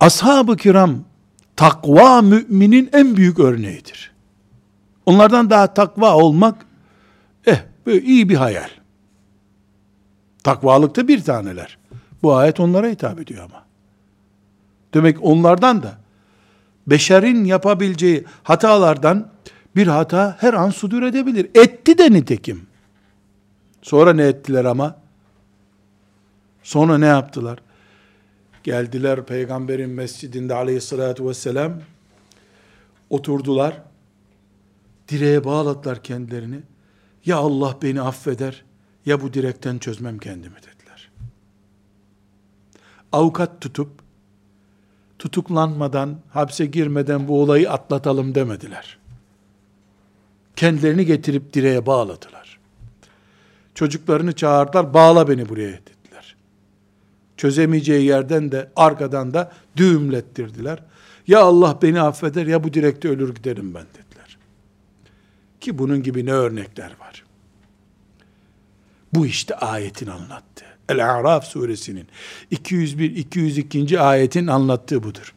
Ashab-ı 0.00 0.56
kiram 0.56 1.04
takva 1.56 2.22
müminin 2.22 2.90
en 2.92 3.16
büyük 3.16 3.38
örneğidir. 3.38 4.12
Onlardan 5.06 5.50
daha 5.50 5.74
takva 5.74 6.14
olmak 6.14 6.66
eh 7.46 7.62
iyi 7.86 8.28
bir 8.28 8.36
hayal. 8.36 8.68
Takvalıkta 10.44 11.08
bir 11.08 11.24
taneler. 11.24 11.78
Bu 12.22 12.34
ayet 12.34 12.60
onlara 12.60 12.88
hitap 12.88 13.20
ediyor 13.20 13.44
ama. 13.44 13.64
Demek 14.94 15.24
onlardan 15.24 15.82
da 15.82 15.98
beşerin 16.86 17.44
yapabileceği 17.44 18.24
hatalardan 18.42 19.30
bir 19.76 19.86
hata 19.86 20.36
her 20.40 20.54
an 20.54 20.70
sudur 20.70 21.02
edebilir. 21.02 21.50
Etti 21.54 21.98
de 21.98 22.12
nitekim. 22.12 22.66
Sonra 23.82 24.12
ne 24.12 24.24
ettiler 24.24 24.64
ama? 24.64 24.96
Sonra 26.62 26.98
ne 26.98 27.06
yaptılar? 27.06 27.58
Geldiler 28.64 29.26
peygamberin 29.26 29.90
mescidinde 29.90 30.54
aleyhissalatü 30.54 31.26
vesselam, 31.26 31.72
oturdular, 33.10 33.82
direğe 35.08 35.44
bağladılar 35.44 36.02
kendilerini. 36.02 36.60
Ya 37.26 37.36
Allah 37.36 37.76
beni 37.82 38.02
affeder, 38.02 38.64
ya 39.06 39.20
bu 39.20 39.32
direkten 39.32 39.78
çözmem 39.78 40.18
kendimi 40.18 40.56
dediler. 40.56 40.75
Avukat 43.16 43.60
tutup, 43.60 43.90
tutuklanmadan, 45.18 46.18
hapse 46.30 46.66
girmeden 46.66 47.28
bu 47.28 47.42
olayı 47.42 47.70
atlatalım 47.70 48.34
demediler. 48.34 48.98
Kendilerini 50.56 51.06
getirip 51.06 51.52
direğe 51.52 51.86
bağladılar. 51.86 52.58
Çocuklarını 53.74 54.32
çağırdılar, 54.32 54.94
bağla 54.94 55.28
beni 55.28 55.48
buraya 55.48 55.72
dediler. 55.72 56.36
Çözemeyeceği 57.36 58.06
yerden 58.06 58.52
de 58.52 58.70
arkadan 58.76 59.34
da 59.34 59.52
düğümlettirdiler. 59.76 60.82
Ya 61.26 61.40
Allah 61.40 61.78
beni 61.82 62.00
affeder 62.00 62.46
ya 62.46 62.64
bu 62.64 62.74
direkte 62.74 63.08
ölür 63.08 63.34
giderim 63.34 63.74
ben 63.74 63.86
dediler. 63.86 64.38
Ki 65.60 65.78
bunun 65.78 66.02
gibi 66.02 66.26
ne 66.26 66.32
örnekler 66.32 66.96
var. 67.00 67.24
Bu 69.14 69.26
işte 69.26 69.54
ayetin 69.54 70.06
anlattığı. 70.06 70.75
El-A'raf 70.88 71.44
suresinin 71.44 72.06
201-202. 72.52 74.00
ayetin 74.00 74.46
anlattığı 74.46 75.02
budur. 75.02 75.34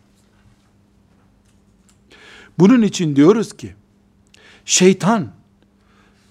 Bunun 2.60 2.82
için 2.82 3.16
diyoruz 3.16 3.58
ki, 3.58 3.76
şeytan, 4.66 5.32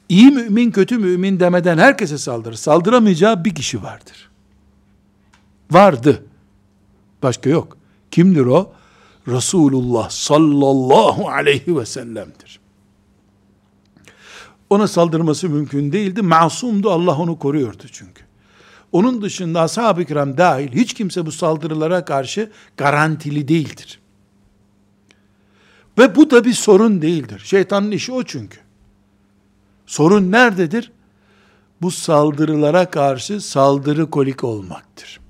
iyi 0.08 0.30
mümin 0.30 0.70
kötü 0.70 0.98
mümin 0.98 1.40
demeden 1.40 1.78
herkese 1.78 2.18
saldırır. 2.18 2.54
Saldıramayacağı 2.54 3.44
bir 3.44 3.54
kişi 3.54 3.82
vardır. 3.82 4.30
Vardı. 5.70 6.24
Başka 7.22 7.50
yok. 7.50 7.76
Kimdir 8.10 8.46
o? 8.46 8.72
Resulullah 9.28 10.10
sallallahu 10.10 11.28
aleyhi 11.28 11.76
ve 11.76 11.86
sellem'dir. 11.86 12.60
Ona 14.70 14.88
saldırması 14.88 15.48
mümkün 15.48 15.92
değildi. 15.92 16.22
Masumdu. 16.22 16.90
Allah 16.90 17.18
onu 17.18 17.38
koruyordu 17.38 17.82
çünkü. 17.92 18.27
Onun 18.92 19.22
dışında 19.22 19.60
ashab-ı 19.60 20.04
kiram 20.04 20.36
dahil 20.36 20.72
hiç 20.72 20.94
kimse 20.94 21.26
bu 21.26 21.32
saldırılara 21.32 22.04
karşı 22.04 22.50
garantili 22.76 23.48
değildir. 23.48 24.00
Ve 25.98 26.16
bu 26.16 26.30
da 26.30 26.44
bir 26.44 26.52
sorun 26.52 27.02
değildir. 27.02 27.42
Şeytanın 27.44 27.90
işi 27.90 28.12
o 28.12 28.22
çünkü. 28.22 28.58
Sorun 29.86 30.32
nerededir? 30.32 30.92
Bu 31.82 31.90
saldırılara 31.90 32.90
karşı 32.90 33.40
saldırı 33.40 34.10
kolik 34.10 34.44
olmaktır. 34.44 35.20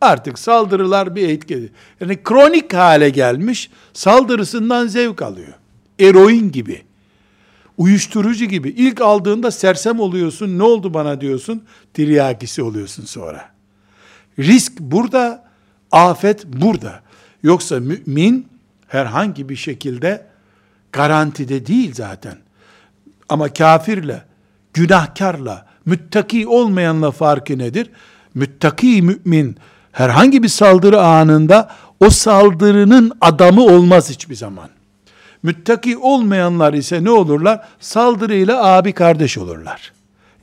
Artık 0.00 0.38
saldırılar 0.38 1.14
bir 1.14 1.28
etkili. 1.28 1.72
Yani 2.00 2.22
kronik 2.22 2.74
hale 2.74 3.10
gelmiş, 3.10 3.70
saldırısından 3.92 4.86
zevk 4.86 5.22
alıyor. 5.22 5.54
Eroin 6.00 6.52
gibi. 6.52 6.87
Uyuşturucu 7.78 8.44
gibi. 8.44 8.68
İlk 8.68 9.00
aldığında 9.00 9.50
sersem 9.50 10.00
oluyorsun, 10.00 10.58
ne 10.58 10.62
oldu 10.62 10.94
bana 10.94 11.20
diyorsun, 11.20 11.64
tiryakisi 11.94 12.62
oluyorsun 12.62 13.04
sonra. 13.04 13.50
Risk 14.38 14.80
burada, 14.80 15.44
afet 15.90 16.46
burada. 16.46 17.00
Yoksa 17.42 17.80
mümin 17.80 18.46
herhangi 18.88 19.48
bir 19.48 19.56
şekilde 19.56 20.26
garantide 20.92 21.66
değil 21.66 21.94
zaten. 21.94 22.38
Ama 23.28 23.48
kafirle, 23.48 24.22
günahkarla, 24.72 25.66
müttaki 25.84 26.46
olmayanla 26.46 27.10
farkı 27.10 27.58
nedir? 27.58 27.90
Müttaki 28.34 29.02
mümin 29.02 29.56
herhangi 29.92 30.42
bir 30.42 30.48
saldırı 30.48 31.02
anında 31.02 31.70
o 32.00 32.10
saldırının 32.10 33.12
adamı 33.20 33.62
olmaz 33.64 34.10
hiçbir 34.10 34.34
zaman. 34.34 34.68
Müttaki 35.48 35.98
olmayanlar 35.98 36.74
ise 36.74 37.04
ne 37.04 37.10
olurlar? 37.10 37.60
Saldırıyla 37.80 38.64
abi 38.64 38.92
kardeş 38.92 39.38
olurlar. 39.38 39.92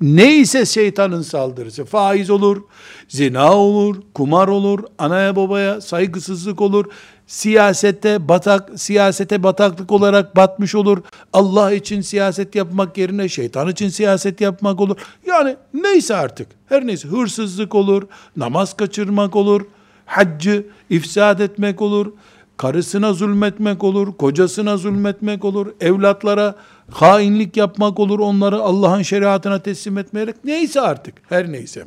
Neyse 0.02 0.66
şeytanın 0.66 1.22
saldırısı, 1.22 1.86
faiz 1.86 2.30
olur, 2.30 2.62
zina 3.08 3.54
olur, 3.54 4.02
kumar 4.14 4.48
olur, 4.48 4.84
anaya 4.98 5.36
babaya 5.36 5.82
saygısızlık 5.82 6.62
olur, 6.62 6.86
siyasete 7.28 8.28
batak 8.28 8.80
siyasete 8.80 9.44
bataklık 9.44 9.92
olarak 9.92 10.36
batmış 10.36 10.76
olur. 10.76 10.98
Allah 11.34 11.74
için 11.74 12.02
siyaset 12.02 12.56
yapmak 12.56 12.98
yerine 12.98 13.30
şeytan 13.30 13.68
için 13.68 13.90
siyaset 13.90 14.42
yapmak 14.42 14.82
olur. 14.82 14.98
Yani 15.28 15.56
neyse 15.74 16.16
artık. 16.16 16.48
Her 16.70 16.88
neyse 16.88 17.08
hırsızlık 17.08 17.76
olur, 17.76 18.04
namaz 18.38 18.74
kaçırmak 18.74 19.36
olur, 19.36 19.62
haccı 20.06 20.66
ifsad 20.90 21.40
etmek 21.40 21.82
olur, 21.82 22.12
karısına 22.58 23.14
zulmetmek 23.14 23.84
olur, 23.84 24.18
kocasına 24.18 24.78
zulmetmek 24.78 25.46
olur, 25.46 25.74
evlatlara 25.82 26.56
hainlik 26.92 27.58
yapmak 27.58 28.00
olur, 28.00 28.20
onları 28.20 28.62
Allah'ın 28.62 29.02
şeriatına 29.02 29.60
teslim 29.60 29.98
etmeyerek 29.98 30.36
neyse 30.44 30.82
artık 30.82 31.16
her 31.30 31.52
neyse. 31.52 31.86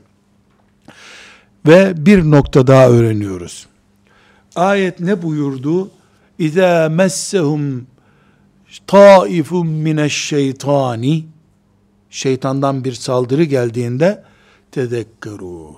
Ve 1.67 2.07
bir 2.07 2.31
nokta 2.31 2.67
daha 2.67 2.89
öğreniyoruz. 2.89 3.67
Ayet 4.57 5.01
ne 5.01 5.23
buyurdu? 5.23 5.91
İza 6.39 6.89
messehum 6.89 7.87
taifun 8.87 9.67
mineşşeytani 9.67 11.25
şeytandan 12.11 12.85
bir 12.85 12.93
saldırı 12.93 13.45
geldiğinde 13.45 14.25
tedekkeru. 14.73 15.77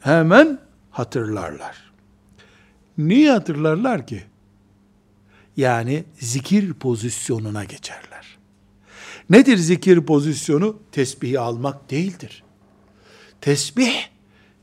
Hemen 0.00 0.58
hatırlarlar. 0.90 1.87
Niye 2.98 3.30
hatırlarlar 3.30 4.06
ki? 4.06 4.22
Yani 5.56 6.04
zikir 6.20 6.74
pozisyonuna 6.74 7.64
geçerler. 7.64 8.38
Nedir 9.30 9.56
zikir 9.56 10.00
pozisyonu? 10.00 10.78
Tesbihi 10.92 11.40
almak 11.40 11.90
değildir. 11.90 12.42
Tesbih 13.40 13.92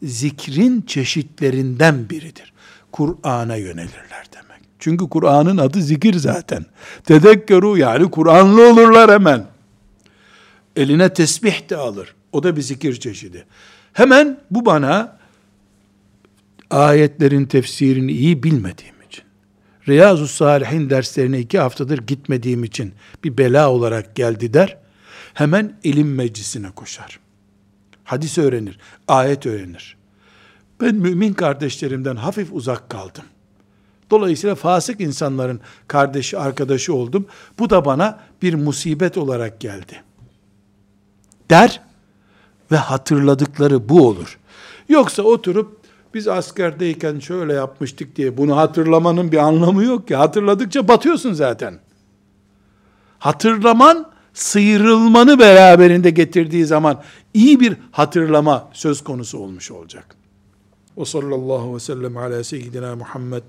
zikrin 0.03 0.81
çeşitlerinden 0.81 2.09
biridir. 2.09 2.53
Kur'an'a 2.91 3.55
yönelirler 3.55 4.25
demek. 4.33 4.61
Çünkü 4.79 5.09
Kur'an'ın 5.09 5.57
adı 5.57 5.81
zikir 5.81 6.13
zaten. 6.13 6.65
Tedekkeru 7.03 7.77
yani 7.77 8.11
Kur'anlı 8.11 8.69
olurlar 8.69 9.11
hemen. 9.11 9.45
Eline 10.75 11.13
tesbih 11.13 11.69
de 11.69 11.77
alır. 11.77 12.15
O 12.31 12.43
da 12.43 12.55
bir 12.55 12.61
zikir 12.61 12.99
çeşidi. 12.99 13.45
Hemen 13.93 14.39
bu 14.51 14.65
bana 14.65 15.14
ayetlerin 16.69 17.45
tefsirini 17.45 18.11
iyi 18.11 18.43
bilmediğim 18.43 18.95
için, 19.07 19.23
Riyazu 19.87 20.27
Salihin 20.27 20.89
derslerine 20.89 21.39
iki 21.39 21.59
haftadır 21.59 21.97
gitmediğim 21.97 22.63
için 22.63 22.93
bir 23.23 23.37
bela 23.37 23.71
olarak 23.71 24.15
geldi 24.15 24.53
der, 24.53 24.77
hemen 25.33 25.79
ilim 25.83 26.15
meclisine 26.15 26.71
koşar. 26.71 27.19
Hadis 28.03 28.37
öğrenir, 28.37 28.79
ayet 29.07 29.45
öğrenir. 29.45 29.97
Ben 30.81 30.95
mümin 30.95 31.33
kardeşlerimden 31.33 32.15
hafif 32.15 32.53
uzak 32.53 32.89
kaldım. 32.89 33.23
Dolayısıyla 34.11 34.55
fasık 34.55 35.01
insanların 35.01 35.59
kardeşi, 35.87 36.37
arkadaşı 36.37 36.93
oldum. 36.93 37.27
Bu 37.59 37.69
da 37.69 37.85
bana 37.85 38.19
bir 38.41 38.53
musibet 38.53 39.17
olarak 39.17 39.59
geldi. 39.59 40.03
Der 41.49 41.81
ve 42.71 42.77
hatırladıkları 42.77 43.89
bu 43.89 44.07
olur. 44.07 44.39
Yoksa 44.89 45.23
oturup 45.23 45.74
biz 46.15 46.27
askerdeyken 46.27 47.19
şöyle 47.19 47.53
yapmıştık 47.53 48.15
diye 48.15 48.37
bunu 48.37 48.57
hatırlamanın 48.57 49.31
bir 49.31 49.37
anlamı 49.37 49.83
yok 49.83 50.07
ki. 50.07 50.15
Hatırladıkça 50.15 50.87
batıyorsun 50.87 51.33
zaten. 51.33 51.79
Hatırlaman 53.19 54.11
sıyrılmanı 54.33 55.39
beraberinde 55.39 56.09
getirdiği 56.09 56.65
zaman 56.65 57.03
iyi 57.33 57.59
bir 57.59 57.77
hatırlama 57.91 58.69
söz 58.73 59.03
konusu 59.03 59.37
olmuş 59.37 59.71
olacak. 59.71 60.15
Ve 60.97 61.05
sallallahu 61.05 61.75
ve 61.75 61.79
sellem 61.79 62.17
ala 62.17 62.43
seyyidina 62.43 62.95
Muhammed 62.95 63.43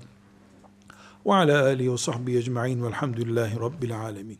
ve 1.25 1.33
ala 1.33 1.63
alihi 1.63 1.91
ve 1.91 1.97
sahbihi 1.97 2.37
ecma'in 2.37 2.83
velhamdülillahi 2.83 3.59
rabbil 3.59 3.99
alemin. 3.99 4.39